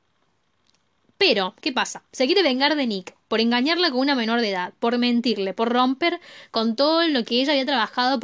Pero, 1.18 1.54
¿qué 1.60 1.72
pasa? 1.72 2.02
Se 2.12 2.26
quiere 2.26 2.42
vengar 2.42 2.76
de 2.76 2.86
Nick 2.86 3.14
por 3.28 3.40
engañarla 3.40 3.90
con 3.90 4.00
una 4.00 4.14
menor 4.14 4.40
de 4.40 4.50
edad, 4.50 4.74
por 4.78 4.98
mentirle, 4.98 5.54
por 5.54 5.72
romper 5.72 6.20
con 6.50 6.76
todo 6.76 7.06
lo 7.08 7.24
que 7.24 7.40
ella 7.40 7.52
había 7.52 7.66
trabajado 7.66 8.20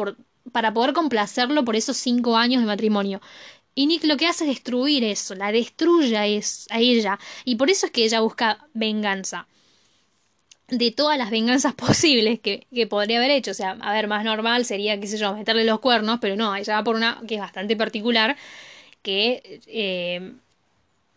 para 0.53 0.73
poder 0.75 0.93
complacerlo 0.93 1.65
por 1.65 1.77
esos 1.77 1.97
cinco 1.97 2.37
años 2.37 2.61
de 2.61 2.67
matrimonio. 2.67 3.21
Y 3.75 3.87
Nick 3.87 4.05
lo 4.05 4.17
que 4.17 4.27
hace 4.27 4.45
es 4.45 4.51
destruir 4.51 5.05
eso, 5.05 5.35
la 5.35 5.53
destruye 5.53 6.17
a, 6.17 6.27
ella. 6.27 7.19
Y 7.45 7.55
por 7.57 7.71
eso 7.71 7.87
es 7.87 7.93
que 7.93 8.05
ella 8.05 8.21
busca 8.21 8.67
venganza. 8.75 9.47
De 10.69 10.91
todas 10.91 11.19
las 11.19 11.31
venganzas 11.31 11.75
posibles 11.87 12.41
que, 12.41 12.67
podría 12.89 13.19
haber 13.19 13.31
hecho. 13.31 13.53
O 13.53 13.55
sea, 13.55 13.73
a 13.81 13.93
ver, 13.93 14.09
más 14.09 14.25
normal 14.25 14.65
sería, 14.65 15.01
qué 15.01 15.07
sé 15.07 15.19
yo, 15.19 15.35
meterle 15.35 15.65
los 15.65 15.81
cuernos, 15.81 16.19
pero 16.21 16.37
no, 16.37 16.55
ella 16.57 16.77
va 16.77 16.85
por 16.85 16.97
una 16.97 17.21
que 17.27 17.37
es 17.37 17.41
bastante 17.41 17.77
particular, 17.77 18.37
que 19.03 19.61
eh, 19.67 20.35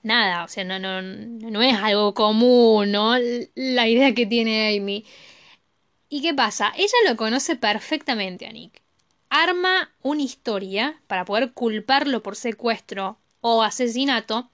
nada, 0.03 0.43
o 0.43 0.47
sea, 0.47 0.63
no, 0.63 0.79
no, 0.79 1.01
no 1.01 1.61
es 1.61 1.75
algo 1.75 2.13
común, 2.13 2.91
¿no? 2.91 3.15
La 3.55 3.87
idea 3.87 4.13
que 4.13 4.25
tiene 4.25 4.77
Amy. 4.77 5.05
¿Y 6.09 6.21
qué 6.21 6.33
pasa? 6.33 6.71
Ella 6.77 6.93
lo 7.09 7.17
conoce 7.17 7.55
perfectamente 7.55 8.45
a 8.45 8.51
Nick 8.51 8.83
arma 9.33 9.89
una 10.03 10.21
historia 10.21 11.01
para 11.07 11.25
poder 11.25 11.53
culparlo 11.53 12.21
por 12.21 12.35
secuestro 12.35 13.17
o 13.41 13.63
asesinato 13.63 14.51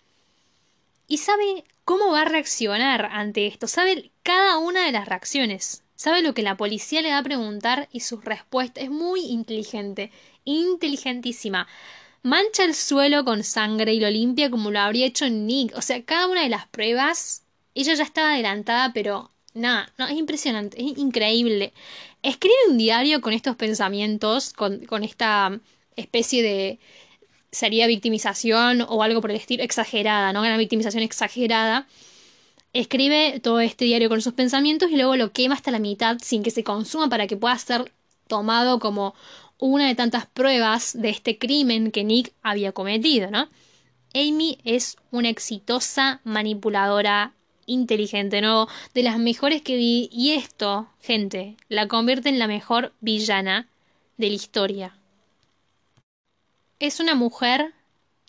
y 1.05 1.17
sabe 1.17 1.65
cómo 1.83 2.13
va 2.13 2.21
a 2.21 2.25
reaccionar 2.25 3.09
ante 3.11 3.45
esto, 3.45 3.67
sabe 3.67 4.11
cada 4.23 4.57
una 4.57 4.85
de 4.85 4.93
las 4.93 5.05
reacciones, 5.05 5.83
sabe 5.95 6.21
lo 6.21 6.33
que 6.33 6.43
la 6.43 6.55
policía 6.55 7.01
le 7.01 7.11
va 7.11 7.17
a 7.17 7.23
preguntar 7.23 7.89
y 7.91 7.99
sus 7.99 8.23
respuestas. 8.23 8.85
Es 8.85 8.89
muy 8.89 9.19
inteligente, 9.25 10.11
inteligentísima. 10.45 11.67
Mancha 12.21 12.65
el 12.65 12.75
suelo 12.75 13.23
con 13.23 13.43
sangre 13.43 13.93
y 13.93 13.99
lo 13.99 14.09
limpia 14.09 14.49
como 14.49 14.71
lo 14.71 14.79
habría 14.79 15.05
hecho 15.05 15.29
Nick. 15.29 15.75
O 15.75 15.81
sea, 15.81 16.03
cada 16.03 16.27
una 16.27 16.43
de 16.43 16.49
las 16.49 16.67
pruebas, 16.67 17.43
ella 17.75 17.93
ya 17.93 18.03
estaba 18.03 18.33
adelantada, 18.33 18.91
pero 18.93 19.31
nada, 19.53 19.91
no, 19.97 20.07
es 20.07 20.17
impresionante, 20.17 20.81
es 20.81 20.97
increíble. 20.97 21.73
Escribe 22.21 22.55
un 22.69 22.77
diario 22.77 23.21
con 23.21 23.33
estos 23.33 23.55
pensamientos, 23.55 24.53
con, 24.53 24.85
con 24.85 25.03
esta 25.03 25.59
especie 25.95 26.43
de 26.43 26.79
sería 27.51 27.87
victimización 27.87 28.81
o 28.87 29.01
algo 29.03 29.21
por 29.21 29.31
el 29.31 29.37
estilo, 29.37 29.63
exagerada, 29.63 30.33
¿no? 30.33 30.41
Una 30.41 30.57
victimización 30.57 31.03
exagerada. 31.03 31.87
Escribe 32.73 33.39
todo 33.41 33.59
este 33.59 33.85
diario 33.85 34.09
con 34.09 34.21
sus 34.21 34.33
pensamientos 34.33 34.91
y 34.91 34.95
luego 34.95 35.15
lo 35.15 35.31
quema 35.31 35.55
hasta 35.55 35.71
la 35.71 35.79
mitad 35.79 36.17
sin 36.21 36.43
que 36.43 36.51
se 36.51 36.63
consuma 36.63 37.09
para 37.09 37.25
que 37.27 37.37
pueda 37.37 37.57
ser 37.57 37.91
tomado 38.27 38.79
como 38.79 39.15
una 39.59 39.87
de 39.87 39.95
tantas 39.95 40.25
pruebas 40.25 40.99
de 40.99 41.09
este 41.09 41.37
crimen 41.37 41.91
que 41.91 42.03
Nick 42.03 42.33
había 42.41 42.71
cometido, 42.71 43.29
¿no? 43.29 43.49
Amy 44.15 44.57
es 44.63 44.97
una 45.11 45.29
exitosa 45.29 46.21
manipuladora 46.23 47.33
inteligente, 47.65 48.41
¿no? 48.41 48.67
De 48.93 49.03
las 49.03 49.19
mejores 49.19 49.61
que 49.61 49.75
vi. 49.75 50.09
Y 50.11 50.31
esto, 50.31 50.87
gente, 51.01 51.55
la 51.67 51.87
convierte 51.87 52.29
en 52.29 52.39
la 52.39 52.47
mejor 52.47 52.93
villana 53.01 53.67
de 54.17 54.27
la 54.29 54.35
historia. 54.35 54.95
Es 56.79 56.99
una 56.99 57.13
mujer 57.13 57.73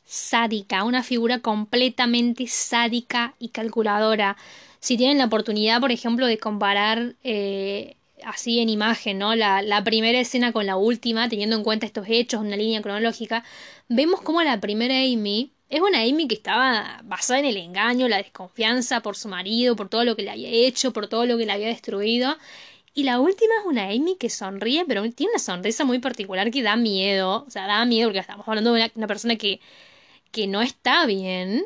sádica, 0.05 0.85
una 0.85 1.03
figura 1.03 1.39
completamente 1.39 2.47
sádica 2.49 3.35
y 3.39 3.49
calculadora. 3.49 4.37
Si 4.81 4.97
tienen 4.97 5.19
la 5.19 5.27
oportunidad, 5.27 5.81
por 5.81 5.93
ejemplo, 5.93 6.27
de 6.27 6.39
comparar 6.39 7.15
eh, 7.23 7.97
así 8.25 8.61
en 8.61 8.69
imagen, 8.69 9.19
¿no? 9.19 9.35
La, 9.35 9.63
la, 9.63 9.83
primera 9.85 10.21
escena 10.21 10.53
con 10.53 10.67
la 10.67 10.77
última, 10.77 11.29
teniendo 11.29 11.57
en 11.57 11.65
cuenta 11.65 11.87
estos 11.87 12.07
hechos, 12.09 12.41
una 12.41 12.57
línea 12.57 12.83
cronológica, 12.83 13.45
vemos 13.89 14.21
como 14.23 14.43
la 14.43 14.61
primera 14.61 14.95
Amy 14.95 15.53
es 15.71 15.81
una 15.81 16.01
Amy 16.01 16.27
que 16.27 16.35
estaba 16.35 17.01
basada 17.05 17.39
en 17.41 17.47
el 17.47 17.57
engaño, 17.57 18.09
la 18.09 18.17
desconfianza 18.19 19.03
por 19.03 19.17
su 19.17 19.29
marido, 19.29 19.77
por 19.77 19.89
todo 19.89 20.05
lo 20.05 20.17
que 20.17 20.23
le 20.23 20.31
había 20.31 20.49
hecho, 20.51 20.93
por 20.93 21.07
todo 21.07 21.27
lo 21.27 21.39
que 21.39 21.47
le 21.47 21.53
había 21.53 21.69
destruido. 21.69 22.37
Y 22.93 23.05
la 23.05 23.21
última 23.21 23.55
es 23.61 23.67
una 23.67 23.85
Amy 23.85 24.17
que 24.19 24.31
sonríe, 24.31 24.85
pero 24.87 25.09
tiene 25.13 25.31
una 25.33 25.39
sonrisa 25.39 25.85
muy 25.85 26.01
particular 26.01 26.51
que 26.51 26.63
da 26.63 26.75
miedo. 26.77 27.45
O 27.47 27.51
sea, 27.51 27.67
da 27.69 27.85
miedo 27.85 28.09
porque 28.09 28.19
estamos 28.19 28.47
hablando 28.49 28.73
de 28.75 28.91
una, 28.97 29.07
persona 29.07 29.37
que, 29.37 29.61
que 30.33 30.49
no 30.49 30.61
está 30.61 31.07
bien. 31.07 31.65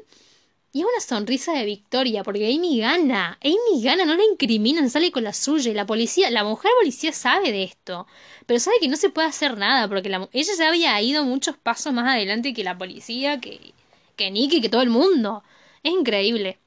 Y 0.77 0.81
es 0.81 0.87
una 0.87 1.01
sonrisa 1.01 1.53
de 1.53 1.65
victoria, 1.65 2.25
porque 2.25 2.53
Amy 2.53 2.81
gana. 2.81 3.39
Amy 3.45 3.81
gana, 3.81 4.05
no 4.05 4.17
la 4.17 4.25
incriminan, 4.25 4.91
sale 4.91 5.13
con 5.13 5.23
la 5.23 5.33
suya. 5.33 5.71
Y 5.71 5.75
la 5.75 5.87
policía, 5.87 6.33
la 6.33 6.43
mujer 6.43 6.73
policía 6.81 7.13
sabe 7.13 7.53
de 7.53 7.63
esto. 7.63 8.09
Pero 8.45 8.59
sabe 8.59 8.79
que 8.81 8.89
no 8.89 8.97
se 8.97 9.09
puede 9.09 9.29
hacer 9.29 9.57
nada, 9.57 9.87
porque 9.87 10.09
ella 10.33 10.53
ya 10.59 10.69
había 10.69 11.01
ido 11.01 11.23
muchos 11.23 11.57
pasos 11.57 11.93
más 11.93 12.13
adelante 12.13 12.53
que 12.53 12.65
la 12.65 12.77
policía, 12.77 13.41
que 13.41 13.73
que 14.17 14.33
Nicky, 14.33 14.61
que 14.61 14.69
todo 14.69 14.83
el 14.83 14.91
mundo. 14.91 15.45
Es 15.85 15.93
increíble. 15.93 16.59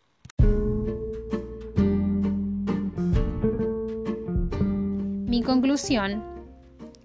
Mi 5.27 5.43
conclusión 5.43 6.36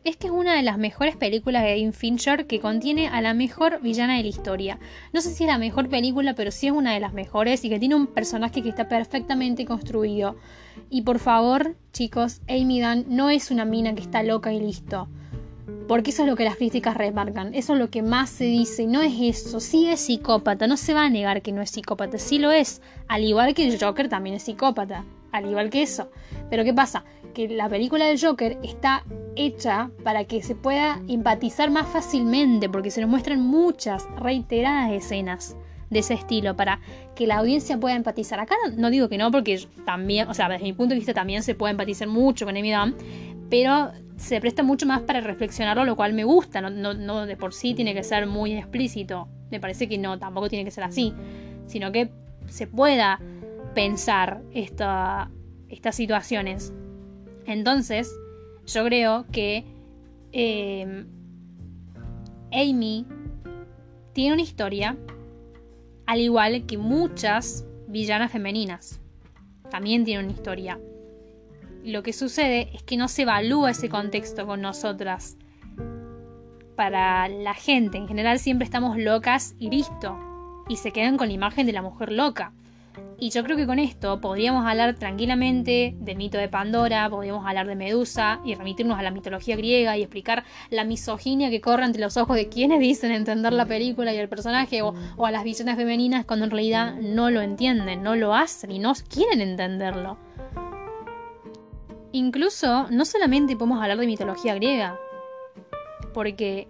es 0.04 0.16
que 0.16 0.26
es 0.26 0.32
una 0.32 0.56
de 0.56 0.62
las 0.62 0.78
mejores 0.78 1.16
películas 1.16 1.62
de 1.62 1.76
Dean 1.76 1.92
Fincher 1.92 2.46
que 2.46 2.60
contiene 2.60 3.08
a 3.08 3.20
la 3.20 3.34
mejor 3.34 3.80
villana 3.80 4.16
de 4.16 4.22
la 4.22 4.28
historia. 4.28 4.78
No 5.12 5.20
sé 5.20 5.30
si 5.30 5.44
es 5.44 5.48
la 5.48 5.58
mejor 5.58 5.88
película, 5.88 6.34
pero 6.34 6.50
sí 6.50 6.66
es 6.66 6.72
una 6.72 6.92
de 6.92 7.00
las 7.00 7.12
mejores 7.12 7.64
y 7.64 7.68
que 7.68 7.78
tiene 7.78 7.94
un 7.94 8.08
personaje 8.08 8.62
que 8.62 8.68
está 8.68 8.88
perfectamente 8.88 9.64
construido. 9.64 10.36
Y 10.90 11.02
por 11.02 11.18
favor, 11.18 11.76
chicos, 11.92 12.40
Amy 12.48 12.80
Dunn 12.80 13.04
no 13.08 13.30
es 13.30 13.50
una 13.50 13.64
mina 13.64 13.94
que 13.94 14.02
está 14.02 14.22
loca 14.22 14.52
y 14.52 14.60
listo. 14.60 15.08
Porque 15.86 16.10
eso 16.10 16.22
es 16.22 16.28
lo 16.28 16.36
que 16.36 16.44
las 16.44 16.56
críticas 16.56 16.96
remarcan, 16.96 17.54
eso 17.54 17.74
es 17.74 17.78
lo 17.78 17.90
que 17.90 18.02
más 18.02 18.30
se 18.30 18.44
dice, 18.44 18.86
no 18.86 19.02
es 19.02 19.14
eso, 19.20 19.60
sí 19.60 19.88
es 19.88 20.00
psicópata, 20.00 20.66
no 20.66 20.76
se 20.76 20.94
va 20.94 21.04
a 21.04 21.10
negar 21.10 21.42
que 21.42 21.52
no 21.52 21.60
es 21.60 21.70
psicópata, 21.70 22.18
sí 22.18 22.38
lo 22.38 22.50
es, 22.50 22.82
al 23.08 23.22
igual 23.24 23.54
que 23.54 23.66
el 23.66 23.78
Joker 23.78 24.08
también 24.08 24.36
es 24.36 24.44
psicópata, 24.44 25.04
al 25.32 25.46
igual 25.46 25.70
que 25.70 25.82
eso. 25.82 26.10
Pero 26.50 26.64
¿qué 26.64 26.72
pasa? 26.72 27.04
Que 27.34 27.48
la 27.48 27.68
película 27.68 28.04
del 28.06 28.20
Joker 28.20 28.58
está 28.62 29.04
hecha 29.34 29.90
para 30.04 30.24
que 30.24 30.42
se 30.42 30.54
pueda 30.54 31.00
empatizar 31.08 31.70
más 31.70 31.88
fácilmente, 31.88 32.68
porque 32.68 32.90
se 32.90 33.00
nos 33.00 33.10
muestran 33.10 33.40
muchas 33.40 34.06
reiteradas 34.16 34.92
escenas 34.92 35.56
de 35.90 35.98
ese 35.98 36.14
estilo 36.14 36.56
para 36.56 36.80
que 37.14 37.26
la 37.26 37.38
audiencia 37.38 37.78
pueda 37.78 37.94
empatizar. 37.94 38.40
Acá 38.40 38.54
no, 38.76 38.90
digo 38.90 39.08
que 39.08 39.18
no, 39.18 39.30
porque 39.30 39.66
también, 39.84 40.28
o 40.28 40.34
sea, 40.34 40.48
desde 40.48 40.64
mi 40.64 40.72
punto 40.72 40.94
de 40.94 40.96
vista 40.96 41.14
también 41.14 41.42
se 41.42 41.54
puede 41.54 41.72
empatizar 41.72 42.08
mucho 42.08 42.46
con 42.46 42.56
Amy 42.56 42.72
Dunn, 42.72 42.94
pero 43.50 43.92
se 44.16 44.40
presta 44.40 44.62
mucho 44.62 44.86
más 44.86 45.02
para 45.02 45.20
reflexionarlo, 45.20 45.84
lo 45.84 45.96
cual 45.96 46.12
me 46.14 46.24
gusta, 46.24 46.60
no, 46.60 47.26
de 47.26 47.36
por 47.36 47.52
sí 47.52 47.74
tiene 47.74 47.92
que 47.94 48.02
ser 48.02 48.26
muy 48.26 48.54
explícito, 48.54 49.28
me 49.50 49.60
parece 49.60 49.88
que 49.88 49.98
no, 49.98 50.18
tampoco 50.18 50.48
tiene 50.48 50.64
que 50.64 50.70
ser 50.70 50.84
así, 50.84 51.12
sino 51.66 51.92
que 51.92 52.10
se 52.48 52.66
pueda 52.66 53.20
pensar 53.74 54.42
esta, 54.52 55.30
estas 55.68 55.94
situaciones. 55.94 56.72
Entonces, 57.46 58.12
yo 58.66 58.84
creo 58.84 59.26
que 59.32 59.64
eh, 60.32 61.04
Amy 62.52 63.06
tiene 64.12 64.34
una 64.34 64.42
historia, 64.42 64.96
al 66.06 66.20
igual 66.20 66.66
que 66.66 66.78
muchas 66.78 67.66
villanas 67.88 68.30
femeninas. 68.30 69.00
También 69.70 70.04
tiene 70.04 70.24
una 70.24 70.32
historia 70.32 70.78
lo 71.84 72.02
que 72.02 72.12
sucede 72.12 72.70
es 72.74 72.82
que 72.82 72.96
no 72.96 73.08
se 73.08 73.22
evalúa 73.22 73.70
ese 73.70 73.88
contexto 73.88 74.46
con 74.46 74.60
nosotras. 74.60 75.36
Para 76.76 77.28
la 77.28 77.54
gente 77.54 77.98
en 77.98 78.08
general 78.08 78.38
siempre 78.38 78.64
estamos 78.64 78.96
locas 78.96 79.54
y 79.58 79.70
listo. 79.70 80.16
Y 80.68 80.76
se 80.76 80.92
quedan 80.92 81.16
con 81.16 81.28
la 81.28 81.34
imagen 81.34 81.66
de 81.66 81.72
la 81.72 81.82
mujer 81.82 82.12
loca. 82.12 82.52
Y 83.18 83.30
yo 83.30 83.44
creo 83.44 83.56
que 83.56 83.66
con 83.66 83.78
esto 83.78 84.20
podríamos 84.20 84.66
hablar 84.66 84.96
tranquilamente 84.96 85.94
del 85.98 86.16
mito 86.16 86.38
de 86.38 86.48
Pandora, 86.48 87.08
podríamos 87.08 87.46
hablar 87.46 87.66
de 87.66 87.76
Medusa 87.76 88.40
y 88.44 88.54
remitirnos 88.54 88.98
a 88.98 89.02
la 89.02 89.10
mitología 89.10 89.56
griega 89.56 89.96
y 89.96 90.02
explicar 90.02 90.44
la 90.70 90.84
misoginia 90.84 91.48
que 91.48 91.60
corre 91.60 91.84
ante 91.84 92.00
los 92.00 92.16
ojos 92.16 92.36
de 92.36 92.48
quienes 92.48 92.80
dicen 92.80 93.12
entender 93.12 93.52
la 93.52 93.66
película 93.66 94.12
y 94.12 94.16
el 94.16 94.28
personaje 94.28 94.82
o, 94.82 94.94
o 95.16 95.26
a 95.26 95.30
las 95.30 95.44
visiones 95.44 95.76
femeninas 95.76 96.24
cuando 96.24 96.46
en 96.46 96.50
realidad 96.50 96.94
no 97.00 97.30
lo 97.30 97.40
entienden, 97.40 98.02
no 98.02 98.16
lo 98.16 98.34
hacen 98.34 98.72
y 98.72 98.78
no 98.78 98.92
quieren 99.08 99.40
entenderlo. 99.40 100.18
Incluso, 102.12 102.88
no 102.90 103.04
solamente 103.04 103.56
podemos 103.56 103.80
hablar 103.80 103.98
de 103.98 104.06
mitología 104.06 104.54
griega, 104.54 104.98
porque 106.12 106.68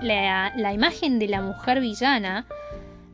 la, 0.00 0.72
imagen 0.72 1.18
de 1.18 1.28
la 1.28 1.42
mujer 1.42 1.80
villana 1.80 2.46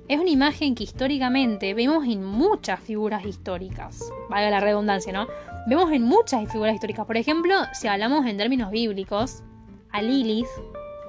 es 0.09 0.21
una 0.21 0.31
imagen 0.31 0.75
que 0.75 0.85
históricamente 0.85 1.75
vemos 1.75 2.07
en 2.07 2.23
muchas 2.25 2.81
figuras 2.81 3.25
históricas. 3.25 4.01
Valga 4.31 4.51
la 4.51 4.61
redundancia, 4.61 5.13
¿no? 5.13 5.27
Vemos 5.67 5.91
en 5.91 6.03
muchas 6.03 6.51
figuras 6.51 6.75
históricas. 6.75 7.07
Por 7.07 7.17
ejemplo, 7.17 7.55
si 7.73 7.89
hablamos 7.89 8.25
en 8.27 8.37
términos 8.37 8.71
bíblicos, 8.71 9.43
a 9.91 10.03
Lilith 10.03 10.47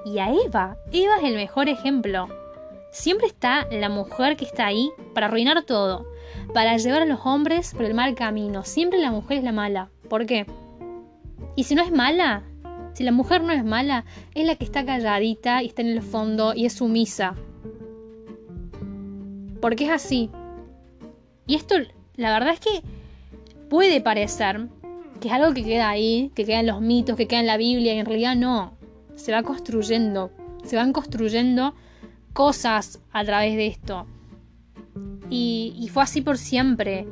y 0.04 0.18
a 0.18 0.32
Eva. 0.32 0.76
Eva 0.92 1.16
es 1.18 1.24
el 1.24 1.36
mejor 1.36 1.68
ejemplo. 1.68 2.28
Siempre 2.90 3.28
está 3.28 3.66
la 3.70 3.88
mujer 3.88 4.36
que 4.36 4.44
está 4.44 4.66
ahí 4.66 4.90
para 5.14 5.26
arruinar 5.26 5.62
todo, 5.64 6.06
para 6.52 6.76
llevar 6.76 7.02
a 7.02 7.06
los 7.06 7.20
hombres 7.24 7.74
por 7.74 7.84
el 7.84 7.94
mal 7.94 8.14
camino. 8.14 8.64
Siempre 8.64 8.98
la 8.98 9.12
mujer 9.12 9.38
es 9.38 9.44
la 9.44 9.52
mala. 9.52 9.90
¿Por 10.08 10.26
qué? 10.26 10.46
Y 11.54 11.64
si 11.64 11.74
no 11.74 11.82
es 11.82 11.92
mala, 11.92 12.42
si 12.94 13.04
la 13.04 13.12
mujer 13.12 13.44
no 13.44 13.52
es 13.52 13.64
mala, 13.64 14.04
es 14.34 14.44
la 14.44 14.56
que 14.56 14.64
está 14.64 14.84
calladita 14.84 15.62
y 15.62 15.66
está 15.66 15.82
en 15.82 15.88
el 15.88 16.02
fondo 16.02 16.54
y 16.54 16.66
es 16.66 16.72
sumisa. 16.72 17.36
Porque 19.60 19.84
es 19.84 19.90
así. 19.90 20.30
Y 21.46 21.54
esto, 21.54 21.76
la 22.16 22.32
verdad 22.32 22.54
es 22.54 22.60
que 22.60 22.82
puede 23.68 24.00
parecer 24.00 24.68
que 25.20 25.28
es 25.28 25.34
algo 25.34 25.52
que 25.52 25.64
queda 25.64 25.88
ahí, 25.88 26.30
que 26.34 26.44
queda 26.44 26.60
en 26.60 26.66
los 26.66 26.80
mitos, 26.80 27.16
que 27.16 27.26
queda 27.26 27.40
en 27.40 27.46
la 27.46 27.56
Biblia, 27.56 27.94
y 27.94 27.98
en 27.98 28.06
realidad 28.06 28.36
no. 28.36 28.76
Se 29.16 29.32
va 29.32 29.42
construyendo. 29.42 30.30
Se 30.64 30.76
van 30.76 30.92
construyendo 30.92 31.74
cosas 32.32 33.00
a 33.12 33.24
través 33.24 33.56
de 33.56 33.66
esto. 33.66 34.06
Y, 35.30 35.74
y 35.78 35.88
fue 35.88 36.04
así 36.04 36.20
por 36.20 36.38
siempre 36.38 37.06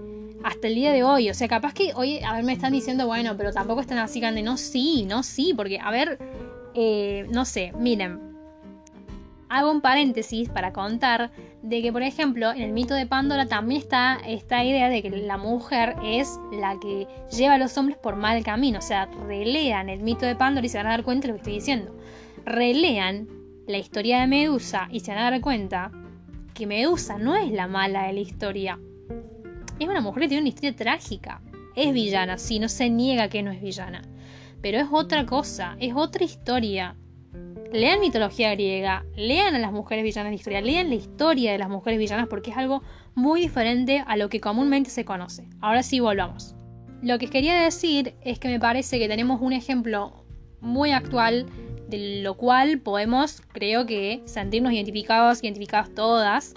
hasta 0.45 0.69
el 0.69 0.77
día 0.77 0.93
de 0.93 1.03
hoy. 1.03 1.29
O 1.31 1.35
sea, 1.35 1.49
capaz 1.49 1.75
que 1.75 1.93
hoy, 1.95 2.21
a 2.21 2.35
ver, 2.35 2.45
me 2.45 2.53
están 2.53 2.73
diciendo, 2.73 3.07
bueno, 3.07 3.37
pero 3.37 3.53
tampoco 3.53 3.81
están 3.81 3.99
así 3.99 4.21
grande. 4.21 4.43
No, 4.43 4.57
sí, 4.57 5.05
no, 5.05 5.23
sí, 5.23 5.53
porque, 5.57 5.81
a 5.81 5.91
ver, 5.91 6.19
eh, 6.75 7.27
no 7.31 7.45
sé, 7.45 7.73
miren. 7.79 8.36
Hago 9.57 9.71
un 9.71 9.81
paréntesis 9.81 10.51
para 10.51 10.75
contar 10.75 11.31
de 11.63 11.81
que, 11.81 11.91
por 11.91 12.03
ejemplo, 12.03 12.51
en 12.51 12.61
el 12.61 12.73
mito 12.73 12.93
de 12.93 13.07
Pandora 13.07 13.47
también 13.47 13.81
está 13.81 14.19
esta 14.27 14.63
idea 14.63 14.91
de 14.91 15.01
que 15.01 15.09
la 15.09 15.39
mujer 15.39 15.97
es 16.05 16.39
la 16.53 16.79
que 16.79 17.07
lleva 17.35 17.55
a 17.55 17.59
los 17.59 17.79
hombres 17.79 17.97
por 17.97 18.17
mal 18.17 18.45
camino. 18.45 18.81
O 18.81 18.83
sea, 18.83 19.07
relean 19.27 19.89
el 19.89 20.01
mito 20.01 20.27
de 20.27 20.37
Pandora 20.37 20.67
y 20.67 20.69
se 20.69 20.77
van 20.77 20.89
a 20.89 20.91
dar 20.91 21.05
cuenta 21.05 21.27
de 21.27 21.29
lo 21.29 21.35
que 21.37 21.41
estoy 21.41 21.55
diciendo. 21.55 21.97
Relean 22.45 23.29
la 23.67 23.79
historia 23.79 24.21
de 24.21 24.27
Medusa 24.27 24.89
y 24.93 25.01
se 25.01 25.13
van 25.13 25.21
a 25.21 25.31
dar 25.31 25.41
cuenta 25.41 25.91
que 26.53 26.67
Medusa 26.67 27.17
no 27.17 27.35
es 27.35 27.51
la 27.51 27.67
mala 27.67 28.09
de 28.09 28.13
la 28.13 28.21
historia. 28.21 28.79
Es 29.79 29.89
una 29.89 30.03
mujer 30.03 30.25
que 30.25 30.29
tiene 30.29 30.43
una 30.43 30.51
historia 30.51 30.77
trágica. 30.77 31.41
Es 31.75 31.95
villana, 31.95 32.37
sí, 32.37 32.59
no 32.59 32.69
se 32.69 32.91
niega 32.91 33.31
que 33.31 33.43
no 33.43 33.53
es 33.53 33.63
villana. 33.63 34.03
Pero 34.61 34.77
es 34.81 34.89
otra 34.91 35.25
cosa, 35.25 35.79
es 35.81 35.95
otra 35.97 36.25
historia. 36.25 36.95
Lean 37.73 38.01
mitología 38.01 38.53
griega, 38.53 39.05
lean 39.17 39.55
a 39.55 39.59
las 39.59 39.73
mujeres 39.73 40.05
villanas 40.05 40.31
de 40.31 40.37
historia, 40.37 40.61
lean 40.61 40.89
la 40.89 40.95
historia 40.95 41.53
de 41.53 41.59
las 41.59 41.69
mujeres 41.69 41.99
villanas 41.99 42.29
porque 42.29 42.51
es 42.51 42.57
algo 42.57 42.83
muy 43.15 43.41
diferente 43.41 44.05
a 44.07 44.17
lo 44.17 44.29
que 44.29 44.41
comúnmente 44.41 44.91
se 44.91 45.05
conoce. 45.05 45.49
Ahora 45.61 45.83
sí 45.83 46.01
volvamos. 46.01 46.55
Lo 47.03 47.19
que 47.19 47.29
quería 47.29 47.61
decir 47.61 48.15
es 48.23 48.39
que 48.39 48.49
me 48.49 48.61
parece 48.61 48.99
que 48.99 49.09
tenemos 49.09 49.41
un 49.41 49.53
ejemplo 49.53 50.25
muy 50.61 50.93
actual 50.93 51.47
de 51.89 52.23
lo 52.23 52.35
cual 52.35 52.81
podemos, 52.81 53.43
creo 53.53 53.87
que, 53.87 54.23
sentirnos 54.25 54.73
identificados, 54.73 55.43
identificadas 55.43 55.95
todas, 55.95 56.55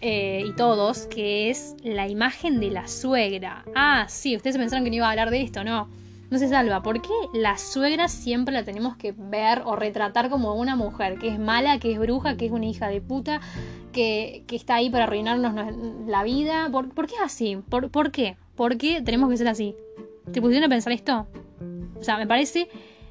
eh, 0.00 0.44
y 0.46 0.52
todos, 0.52 1.06
que 1.06 1.50
es 1.50 1.76
la 1.82 2.08
imagen 2.08 2.58
de 2.58 2.70
la 2.70 2.88
suegra. 2.88 3.64
Ah, 3.74 4.06
sí, 4.08 4.34
ustedes 4.34 4.56
pensaron 4.56 4.82
que 4.82 4.90
no 4.90 4.96
iba 4.96 5.06
a 5.06 5.10
hablar 5.10 5.30
de 5.30 5.42
esto, 5.42 5.62
no. 5.62 5.90
No 6.30 6.38
se 6.38 6.48
salva. 6.48 6.82
¿Por 6.82 7.02
qué 7.02 7.12
la 7.34 7.58
suegra 7.58 8.08
siempre 8.08 8.54
la 8.54 8.64
tenemos 8.64 8.96
que 8.96 9.12
ver 9.12 9.62
o 9.64 9.76
retratar 9.76 10.30
como 10.30 10.54
una 10.54 10.76
mujer 10.76 11.18
que 11.18 11.28
es 11.28 11.38
mala, 11.38 11.78
que 11.78 11.92
es 11.92 11.98
bruja, 11.98 12.36
que 12.36 12.46
es 12.46 12.52
una 12.52 12.66
hija 12.66 12.88
de 12.88 13.00
puta, 13.00 13.40
que, 13.92 14.44
está 14.50 14.76
ahí 14.76 14.90
para 14.90 15.04
arruinarnos 15.04 15.54
la 16.06 16.22
vida? 16.22 16.68
¿Por, 16.70 17.06
qué 17.06 17.16
es 17.16 17.22
así? 17.22 17.56
¿Por, 17.68 17.90
¿Por 17.90 18.12
qué? 18.12 18.36
¿Por 18.54 18.78
qué 18.78 19.02
tenemos 19.02 19.28
que 19.28 19.36
ser 19.36 19.48
así? 19.48 19.74
¿Te 20.32 20.40
pusieron 20.40 20.66
a 20.66 20.68
pensar 20.68 20.92
esto? 20.92 21.26
O 21.98 22.04
sea, 22.04 22.16
me 22.16 22.26
parece 22.26 22.68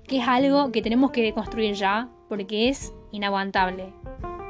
que 0.07 0.19
es 0.19 0.27
algo 0.27 0.71
que 0.71 0.81
tenemos 0.81 1.11
que 1.11 1.33
construir 1.33 1.75
ya 1.75 2.09
porque 2.29 2.69
es 2.69 2.93
inaguantable 3.11 3.93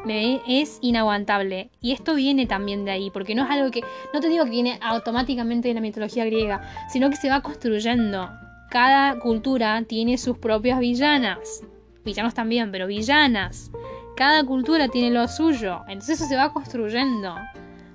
es 0.09 0.79
inaguantable. 0.81 1.69
Y 1.81 1.91
esto 1.91 2.15
viene 2.15 2.45
también 2.45 2.85
de 2.85 2.91
ahí, 2.91 3.09
porque 3.11 3.35
no 3.35 3.43
es 3.43 3.49
algo 3.49 3.71
que, 3.71 3.81
no 4.13 4.19
te 4.19 4.29
digo 4.29 4.45
que 4.45 4.51
viene 4.51 4.79
automáticamente 4.81 5.67
de 5.67 5.73
la 5.73 5.81
mitología 5.81 6.25
griega, 6.25 6.61
sino 6.89 7.09
que 7.09 7.15
se 7.15 7.29
va 7.29 7.41
construyendo. 7.41 8.29
Cada 8.69 9.19
cultura 9.19 9.81
tiene 9.83 10.17
sus 10.17 10.37
propias 10.37 10.79
villanas. 10.79 11.63
Villanos 12.05 12.33
también, 12.33 12.71
pero 12.71 12.87
villanas. 12.87 13.71
Cada 14.15 14.43
cultura 14.43 14.87
tiene 14.87 15.09
lo 15.09 15.27
suyo. 15.27 15.81
Entonces 15.87 16.19
eso 16.19 16.29
se 16.29 16.35
va 16.35 16.53
construyendo. 16.53 17.35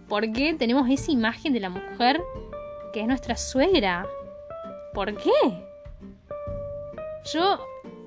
Porque 0.08 0.54
tenemos 0.54 0.88
esa 0.90 1.12
imagen 1.12 1.52
de 1.52 1.60
la 1.60 1.70
mujer 1.70 2.20
que 2.92 3.00
es 3.00 3.06
nuestra 3.06 3.36
suegra. 3.36 4.06
¿Por 4.92 5.16
qué? 5.16 5.30
Yo, 7.32 7.58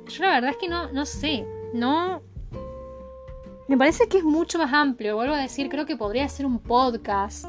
yo 0.07 0.23
la 0.23 0.33
verdad 0.33 0.51
es 0.51 0.57
que 0.57 0.67
no, 0.67 0.91
no 0.91 1.05
sé. 1.05 1.45
No, 1.73 2.21
me 3.67 3.77
parece 3.77 4.07
que 4.07 4.19
es 4.19 4.23
mucho 4.23 4.57
más 4.57 4.71
amplio. 4.71 5.15
Vuelvo 5.15 5.33
a 5.33 5.41
decir, 5.41 5.67
creo 5.69 5.85
que 5.85 5.97
podría 5.97 6.27
ser 6.29 6.45
un 6.45 6.59
podcast 6.59 7.45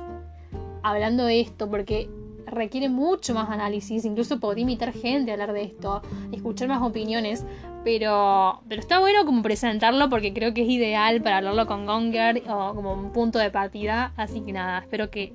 hablando 0.83 1.25
de 1.25 1.41
esto, 1.41 1.71
porque 1.71 2.11
requiere 2.51 2.89
mucho 2.89 3.35
más 3.35 3.51
análisis. 3.51 4.05
Incluso 4.05 4.41
podría 4.41 4.63
invitar 4.63 4.93
gente 4.93 5.31
a 5.31 5.35
hablar 5.35 5.53
de 5.53 5.63
esto, 5.63 6.03
escuchar 6.33 6.69
más 6.69 6.83
opiniones. 6.83 7.45
Pero, 7.85 8.61
pero 8.69 8.81
está 8.81 8.99
bueno 8.99 9.25
como 9.25 9.43
presentarlo 9.43 10.09
porque 10.11 10.33
creo 10.33 10.53
que 10.53 10.63
es 10.63 10.69
ideal 10.69 11.23
para 11.23 11.39
hablarlo 11.39 11.67
con 11.67 11.87
Gonger 11.87 12.43
o 12.49 12.75
como 12.75 12.93
un 12.95 13.13
punto 13.13 13.39
de 13.39 13.51
partida. 13.51 14.13
Así 14.17 14.41
que 14.41 14.53
nada, 14.53 14.81
espero 14.81 15.11
que 15.11 15.33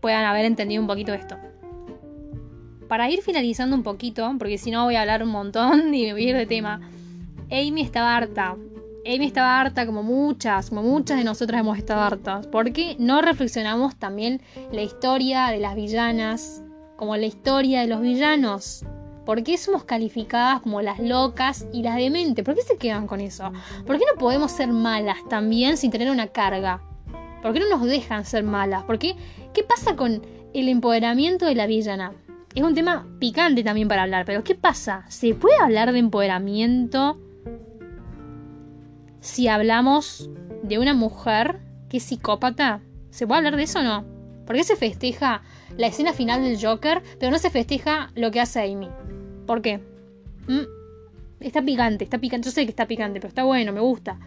puedan 0.00 0.24
haber 0.24 0.44
entendido 0.44 0.80
un 0.80 0.88
poquito 0.88 1.12
esto. 1.14 1.36
Para 2.88 3.10
ir 3.10 3.22
finalizando 3.22 3.74
un 3.74 3.82
poquito, 3.82 4.30
porque 4.38 4.58
si 4.58 4.70
no 4.70 4.84
voy 4.84 4.96
a 4.96 5.00
hablar 5.00 5.22
un 5.22 5.30
montón 5.30 5.94
y 5.94 6.12
me 6.12 6.22
ir 6.22 6.36
de 6.36 6.46
tema. 6.46 6.80
Amy 7.50 7.82
estaba 7.82 8.16
harta 8.16 8.56
Amy 9.04 9.26
estaba 9.26 9.60
harta 9.60 9.84
como 9.84 10.04
muchas, 10.04 10.68
como 10.68 10.82
muchas 10.82 11.18
de 11.18 11.24
nosotras 11.24 11.60
hemos 11.60 11.76
estado 11.76 12.02
hartas. 12.02 12.46
¿Por 12.46 12.72
qué 12.72 12.94
no 13.00 13.20
reflexionamos 13.20 13.96
también 13.96 14.40
la 14.70 14.82
historia 14.82 15.48
de 15.48 15.58
las 15.58 15.74
villanas, 15.74 16.62
como 16.96 17.16
la 17.16 17.26
historia 17.26 17.80
de 17.80 17.88
los 17.88 18.00
villanos? 18.00 18.84
¿Por 19.24 19.42
qué 19.42 19.58
somos 19.58 19.82
calificadas 19.84 20.60
como 20.60 20.82
las 20.82 21.00
locas 21.00 21.66
y 21.72 21.82
las 21.82 21.96
dementes? 21.96 22.44
¿Por 22.44 22.54
qué 22.54 22.62
se 22.62 22.76
quedan 22.76 23.08
con 23.08 23.20
eso? 23.20 23.50
¿Por 23.86 23.98
qué 23.98 24.04
no 24.12 24.18
podemos 24.20 24.52
ser 24.52 24.68
malas 24.68 25.18
también 25.28 25.76
sin 25.76 25.90
tener 25.90 26.08
una 26.08 26.28
carga? 26.28 26.80
¿Por 27.42 27.52
qué 27.52 27.58
no 27.58 27.68
nos 27.68 27.84
dejan 27.84 28.24
ser 28.24 28.44
malas? 28.44 28.84
¿Por 28.84 29.00
qué? 29.00 29.16
¿Qué 29.52 29.64
pasa 29.64 29.96
con 29.96 30.24
el 30.54 30.68
empoderamiento 30.68 31.46
de 31.46 31.56
la 31.56 31.66
villana? 31.66 32.12
Es 32.54 32.62
un 32.62 32.74
tema 32.74 33.08
picante 33.18 33.64
también 33.64 33.88
para 33.88 34.04
hablar, 34.04 34.26
pero 34.26 34.44
¿qué 34.44 34.54
pasa? 34.54 35.04
¿Se 35.08 35.34
puede 35.34 35.56
hablar 35.60 35.92
de 35.92 35.98
empoderamiento? 35.98 37.18
Si 39.22 39.46
hablamos 39.46 40.28
de 40.64 40.78
una 40.78 40.94
mujer 40.94 41.60
que 41.88 41.98
es 41.98 42.02
psicópata? 42.02 42.80
¿Se 43.10 43.26
puede 43.26 43.38
hablar 43.38 43.56
de 43.56 43.62
eso 43.62 43.78
o 43.78 43.82
no? 43.82 44.04
¿Por 44.44 44.56
qué 44.56 44.64
se 44.64 44.76
festeja 44.76 45.42
la 45.78 45.86
escena 45.86 46.12
final 46.12 46.42
del 46.42 46.60
Joker, 46.60 47.02
pero 47.20 47.30
no 47.30 47.38
se 47.38 47.48
festeja 47.48 48.10
lo 48.16 48.32
que 48.32 48.40
hace 48.40 48.60
Amy? 48.60 48.88
¿Por 49.46 49.62
qué? 49.62 49.78
¿Mm? 50.48 50.66
Está 51.38 51.62
picante, 51.62 52.04
está 52.04 52.18
picante. 52.18 52.46
Yo 52.46 52.52
sé 52.52 52.64
que 52.64 52.70
está 52.70 52.86
picante, 52.86 53.20
pero 53.20 53.28
está 53.28 53.44
bueno, 53.44 53.72
me 53.72 53.80
gusta. 53.80 54.18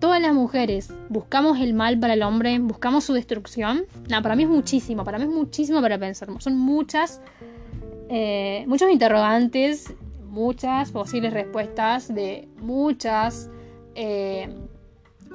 Todas 0.00 0.20
las 0.20 0.32
mujeres 0.32 0.90
buscamos 1.10 1.60
el 1.60 1.74
mal 1.74 1.98
para 1.98 2.14
el 2.14 2.22
hombre, 2.22 2.58
buscamos 2.58 3.04
su 3.04 3.12
destrucción. 3.12 3.84
No, 4.08 4.22
para 4.22 4.34
mí 4.34 4.44
es 4.44 4.48
muchísimo, 4.48 5.04
para 5.04 5.18
mí 5.18 5.24
es 5.24 5.30
muchísimo 5.30 5.82
para 5.82 5.98
pensar. 5.98 6.28
Son 6.38 6.56
muchas, 6.56 7.20
eh, 8.08 8.64
muchos 8.66 8.90
interrogantes, 8.90 9.94
muchas 10.26 10.90
posibles 10.90 11.34
respuestas 11.34 12.14
de 12.14 12.48
muchas 12.60 13.50
eh, 13.96 14.48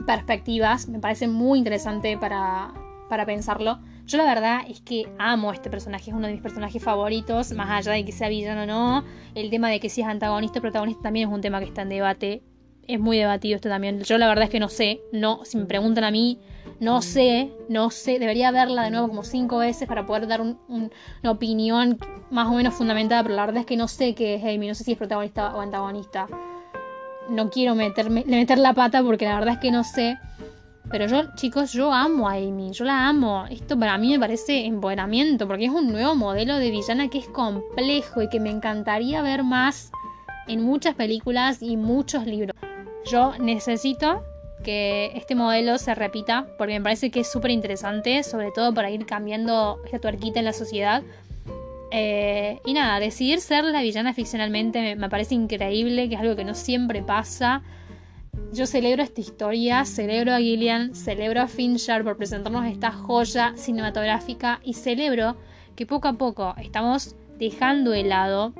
perspectivas. 0.05 0.87
Me 0.87 0.99
parece 0.99 1.27
muy 1.27 1.59
interesante 1.59 2.17
para, 2.17 2.73
para 3.09 3.25
pensarlo. 3.25 3.79
Yo 4.05 4.17
la 4.17 4.25
verdad 4.25 4.61
es 4.67 4.81
que 4.81 5.07
amo 5.19 5.53
este 5.53 5.69
personaje, 5.69 6.09
es 6.09 6.15
uno 6.15 6.27
de 6.27 6.33
mis 6.33 6.41
personajes 6.41 6.83
favoritos, 6.83 7.51
más 7.53 7.69
allá 7.69 7.93
de 7.93 8.05
que 8.05 8.11
sea 8.11 8.29
villano 8.29 8.63
o 8.63 8.65
no. 8.65 9.03
El 9.35 9.49
tema 9.49 9.69
de 9.69 9.79
que 9.79 9.89
si 9.89 10.01
es 10.01 10.07
antagonista 10.07 10.59
o 10.59 10.61
protagonista 10.61 11.03
también 11.03 11.29
es 11.29 11.33
un 11.33 11.41
tema 11.41 11.59
que 11.59 11.65
está 11.65 11.83
en 11.83 11.89
debate. 11.89 12.43
Es 12.87 12.99
muy 12.99 13.17
debatido 13.17 13.55
esto 13.55 13.69
también. 13.69 14.01
Yo 14.01 14.17
la 14.17 14.27
verdad 14.27 14.45
es 14.45 14.49
que 14.49 14.59
no 14.59 14.67
sé, 14.67 15.01
no, 15.13 15.45
si 15.45 15.57
me 15.57 15.65
preguntan 15.65 16.03
a 16.03 16.11
mí, 16.11 16.39
no 16.79 17.01
sé, 17.01 17.51
no 17.69 17.89
sé. 17.89 18.17
Debería 18.19 18.51
verla 18.51 18.83
de 18.83 18.91
nuevo 18.91 19.07
como 19.07 19.23
cinco 19.23 19.59
veces 19.59 19.87
para 19.87 20.05
poder 20.05 20.27
dar 20.27 20.41
una 20.41 21.31
opinión 21.31 21.99
más 22.31 22.47
o 22.47 22.53
menos 22.53 22.73
fundamentada, 22.73 23.23
pero 23.23 23.35
la 23.35 23.45
verdad 23.45 23.61
es 23.61 23.65
que 23.65 23.77
no 23.77 23.87
sé 23.87 24.15
qué 24.15 24.35
es 24.35 24.43
Amy, 24.43 24.67
no 24.67 24.75
sé 24.75 24.83
si 24.83 24.93
es 24.93 24.97
protagonista 24.97 25.55
o 25.55 25.61
antagonista 25.61 26.27
no 27.29 27.49
quiero 27.49 27.75
meterme, 27.75 28.23
meter 28.25 28.57
la 28.57 28.73
pata 28.73 29.03
porque 29.03 29.25
la 29.25 29.35
verdad 29.35 29.55
es 29.55 29.59
que 29.59 29.71
no 29.71 29.83
sé. 29.83 30.17
Pero 30.89 31.07
yo, 31.07 31.33
chicos, 31.35 31.71
yo 31.71 31.93
amo 31.93 32.27
a 32.27 32.33
Amy, 32.33 32.71
yo 32.71 32.83
la 32.83 33.07
amo. 33.07 33.45
Esto 33.49 33.79
para 33.79 33.97
mí 33.97 34.11
me 34.11 34.19
parece 34.19 34.65
empoderamiento, 34.65 35.47
porque 35.47 35.65
es 35.65 35.71
un 35.71 35.91
nuevo 35.91 36.15
modelo 36.15 36.57
de 36.57 36.69
villana 36.69 37.07
que 37.07 37.19
es 37.19 37.29
complejo 37.29 38.21
y 38.21 38.29
que 38.29 38.41
me 38.41 38.49
encantaría 38.49 39.21
ver 39.21 39.43
más 39.43 39.91
en 40.47 40.63
muchas 40.63 40.95
películas 40.95 41.61
y 41.61 41.77
muchos 41.77 42.25
libros. 42.25 42.55
Yo 43.09 43.33
necesito 43.39 44.23
que 44.63 45.11
este 45.15 45.33
modelo 45.33 45.77
se 45.77 45.95
repita, 45.95 46.45
porque 46.57 46.73
me 46.73 46.83
parece 46.83 47.09
que 47.09 47.21
es 47.21 47.31
súper 47.31 47.51
interesante, 47.51 48.21
sobre 48.23 48.51
todo 48.51 48.73
para 48.73 48.91
ir 48.91 49.05
cambiando 49.05 49.79
esta 49.85 49.99
tuerquita 49.99 50.39
en 50.39 50.45
la 50.45 50.53
sociedad. 50.53 51.03
Eh, 51.91 52.61
y 52.65 52.73
nada, 52.73 52.99
decidir 53.01 53.41
ser 53.41 53.65
la 53.65 53.81
villana 53.81 54.13
ficcionalmente 54.13 54.95
me, 54.95 55.09
parece 55.09 55.35
increíble, 55.35 56.07
que 56.07 56.15
es 56.15 56.21
algo 56.21 56.37
que 56.37 56.45
no 56.45 56.55
siempre 56.55 57.03
pasa. 57.03 57.61
yo 58.53 58.65
celebro 58.65 59.03
esta 59.03 59.19
historia, 59.19 59.83
celebro 59.83 60.33
a 60.33 60.39
Gillian, 60.39 60.95
celebro 60.95 61.41
a 61.41 61.47
Fincher 61.47 62.03
por 62.03 62.17
presentarnos 62.17 62.65
esta 62.65 62.91
joya 62.91 63.53
cinematográfica 63.55 64.61
y 64.63 64.73
celebro 64.73 65.35
que 65.75 65.85
poco 65.85 66.07
a 66.07 66.13
poco 66.13 66.55
estamos 66.57 67.15
dejando 67.37 67.91
de 67.91 68.03
lado 68.03 68.53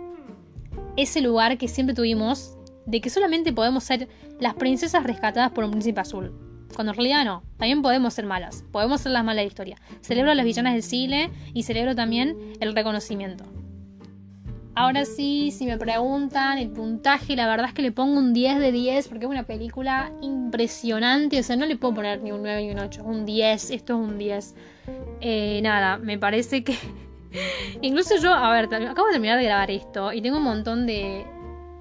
ese 0.97 1.21
lugar 1.21 1.57
que 1.57 1.67
siempre 1.67 1.95
tuvimos 1.95 2.57
de 2.85 2.99
que 2.99 3.09
solamente 3.09 3.53
podemos 3.53 3.83
ser 3.83 4.09
las 4.39 4.55
princesas 4.55 5.03
rescatadas 5.03 5.51
por 5.51 5.63
un 5.63 5.71
príncipe 5.71 6.01
azul. 6.01 6.50
Cuando 6.73 6.91
en 6.91 6.97
realidad 6.97 7.25
no, 7.25 7.43
también 7.57 7.81
podemos 7.81 8.13
ser 8.13 8.25
malas, 8.25 8.63
podemos 8.71 9.01
ser 9.01 9.11
las 9.11 9.23
malas 9.23 9.43
de 9.43 9.47
historia. 9.47 9.77
Celebro 10.01 10.31
a 10.31 10.35
las 10.35 10.45
villanas 10.45 10.73
del 10.73 10.83
cine 10.83 11.31
y 11.53 11.63
celebro 11.63 11.95
también 11.95 12.37
el 12.59 12.73
reconocimiento. 12.73 13.45
Ahora 14.73 15.03
sí, 15.03 15.51
si 15.51 15.65
me 15.65 15.77
preguntan 15.77 16.57
el 16.57 16.69
puntaje, 16.69 17.35
la 17.35 17.45
verdad 17.45 17.67
es 17.67 17.73
que 17.73 17.81
le 17.81 17.91
pongo 17.91 18.17
un 18.17 18.33
10 18.33 18.59
de 18.59 18.71
10 18.71 19.09
porque 19.09 19.25
es 19.25 19.31
una 19.31 19.43
película 19.43 20.11
impresionante. 20.21 21.39
O 21.39 21.43
sea, 21.43 21.57
no 21.57 21.65
le 21.65 21.75
puedo 21.75 21.95
poner 21.95 22.21
ni 22.21 22.31
un 22.31 22.41
9 22.41 22.63
ni 22.63 22.71
un 22.71 22.79
8, 22.79 23.03
un 23.03 23.25
10. 23.25 23.71
Esto 23.71 23.93
es 23.93 24.09
un 24.09 24.17
10. 24.17 24.55
Eh, 25.19 25.59
nada, 25.61 25.97
me 25.97 26.17
parece 26.17 26.63
que. 26.63 26.77
Incluso 27.81 28.15
yo, 28.17 28.33
a 28.33 28.51
ver, 28.53 28.73
acabo 28.73 29.07
de 29.07 29.13
terminar 29.13 29.37
de 29.37 29.43
grabar 29.43 29.69
esto 29.71 30.13
y 30.13 30.21
tengo 30.21 30.37
un 30.37 30.43
montón 30.43 30.87
de, 30.87 31.25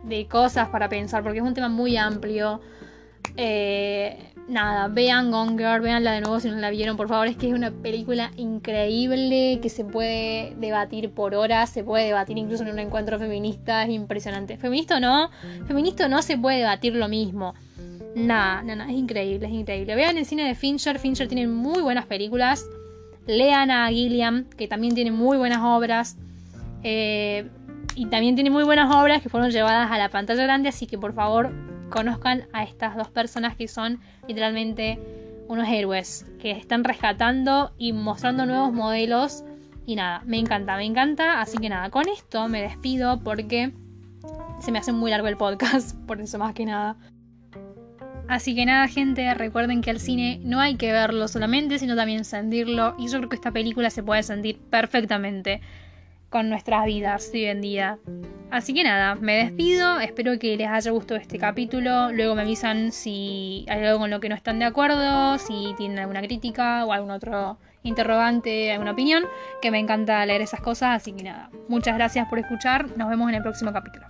de 0.03 0.27
cosas 0.27 0.69
para 0.71 0.89
pensar 0.89 1.23
porque 1.23 1.39
es 1.39 1.45
un 1.45 1.55
tema 1.55 1.69
muy 1.69 1.97
amplio. 1.97 2.61
Eh, 3.37 4.30
nada, 4.51 4.89
vean 4.89 5.31
Gone 5.31 5.53
Girl, 5.53 5.81
veanla 5.81 6.13
de 6.13 6.21
nuevo 6.21 6.41
si 6.41 6.49
no 6.49 6.57
la 6.57 6.71
vieron, 6.71 6.97
por 6.97 7.09
favor. 7.09 7.27
Es 7.27 7.37
que 7.37 7.49
es 7.49 7.55
una 7.55 7.71
película 7.71 8.31
increíble 8.37 9.61
que 9.63 9.69
se 9.69 9.85
puede 9.85 10.55
debatir 10.57 11.11
por 11.11 11.35
horas, 11.35 11.71
se 11.71 11.85
puede 11.85 12.07
debatir 12.07 12.37
incluso 12.37 12.65
en 12.65 12.71
un 12.71 12.79
encuentro 12.79 13.19
feminista, 13.19 13.85
es 13.85 13.91
impresionante. 13.91 14.57
Feminista 14.57 14.97
o 14.97 15.01
no, 15.01 15.31
feminista 15.67 16.07
o 16.07 16.09
no 16.09 16.23
se 16.23 16.37
puede 16.37 16.59
debatir 16.59 16.95
lo 16.95 17.09
mismo. 17.09 17.55
Nada, 18.15 18.63
nada, 18.63 18.91
es 18.91 18.97
increíble, 18.97 19.47
es 19.47 19.53
increíble. 19.53 19.95
Vean 19.95 20.19
el 20.19 20.27
cine 20.27 20.47
de 20.47 20.55
Fincher, 20.55 20.99
Fincher 20.99 21.29
tiene 21.29 21.47
muy 21.47 21.81
buenas 21.81 22.07
películas. 22.07 22.67
Lean 23.27 23.71
a 23.71 23.89
Gilliam, 23.89 24.45
que 24.57 24.67
también 24.67 24.95
tiene 24.95 25.13
muy 25.13 25.39
buenas 25.39 25.61
obras. 25.63 26.17
Eh, 26.83 27.49
y 27.95 28.07
también 28.07 28.35
tiene 28.35 28.51
muy 28.51 28.65
buenas 28.65 28.95
obras 28.95 29.23
que 29.23 29.29
fueron 29.29 29.51
llevadas 29.51 29.91
a 29.91 29.99
la 29.99 30.09
pantalla 30.09 30.43
grande, 30.43 30.69
así 30.69 30.87
que 30.87 30.99
por 30.99 31.13
favor 31.13 31.53
conozcan 31.91 32.47
a 32.53 32.63
estas 32.63 32.97
dos 32.97 33.09
personas 33.09 33.57
que 33.57 33.69
son 33.69 34.01
literalmente 34.27 34.99
unos 35.49 35.69
héroes 35.69 36.27
que 36.41 36.53
están 36.53 36.85
rescatando 36.85 37.73
y 37.77 37.93
mostrando 37.93 38.47
nuevos 38.47 38.73
modelos. 38.73 39.45
Y 39.85 39.97
nada, 39.97 40.23
me 40.25 40.39
encanta, 40.39 40.77
me 40.77 40.85
encanta. 40.85 41.41
Así 41.41 41.59
que 41.59 41.69
nada, 41.69 41.91
con 41.91 42.09
esto 42.09 42.49
me 42.49 42.63
despido 42.63 43.21
porque 43.21 43.73
se 44.61 44.73
me 44.73 44.79
hace 44.79 44.93
muy 44.93 45.11
largo 45.11 45.29
el 45.29 45.37
podcast, 45.37 45.97
por 46.07 46.21
eso 46.21 46.39
más 46.39 46.55
que 46.55 46.65
nada. 46.65 46.97
Así 48.29 48.55
que 48.55 48.65
nada, 48.65 48.87
gente, 48.87 49.35
recuerden 49.35 49.81
que 49.81 49.91
al 49.91 49.99
cine 49.99 50.41
no 50.45 50.61
hay 50.61 50.77
que 50.77 50.93
verlo 50.93 51.27
solamente, 51.27 51.81
sino 51.81 51.97
también 51.97 52.25
sentirlo. 52.25 52.95
Y 52.97 53.09
yo 53.09 53.19
creo 53.19 53.29
que 53.29 53.35
esta 53.35 53.51
película 53.51 53.91
se 53.91 54.05
puede 54.05 54.23
sentir 54.23 54.61
perfectamente 54.71 55.61
con 56.31 56.49
nuestras 56.49 56.87
vidas 56.87 57.31
hoy 57.35 57.45
en 57.47 57.61
día. 57.61 57.99
Así 58.51 58.73
que 58.75 58.83
nada, 58.83 59.15
me 59.15 59.37
despido, 59.37 60.01
espero 60.01 60.39
que 60.39 60.57
les 60.57 60.69
haya 60.69 60.91
gustado 60.91 61.21
este 61.21 61.39
capítulo, 61.39 62.11
luego 62.11 62.35
me 62.35 62.43
avisan 62.43 62.91
si 62.91 63.65
hay 63.69 63.85
algo 63.85 64.01
con 64.01 64.11
lo 64.11 64.19
que 64.19 64.29
no 64.29 64.35
están 64.35 64.59
de 64.59 64.65
acuerdo, 64.65 65.39
si 65.39 65.75
tienen 65.77 66.01
alguna 66.01 66.21
crítica 66.21 66.85
o 66.85 66.93
algún 66.93 67.13
otro 67.13 67.59
interrogante, 67.83 68.73
alguna 68.73 68.93
opinión, 68.93 69.25
que 69.63 69.71
me 69.71 69.79
encanta 69.79 70.27
leer 70.27 70.43
esas 70.43 70.61
cosas, 70.61 70.97
así 70.97 71.13
que 71.13 71.23
nada, 71.23 71.51
muchas 71.69 71.95
gracias 71.95 72.29
por 72.29 72.41
escuchar, 72.41 72.97
nos 72.97 73.09
vemos 73.09 73.29
en 73.29 73.37
el 73.37 73.43
próximo 73.43 73.73
capítulo. 73.73 74.07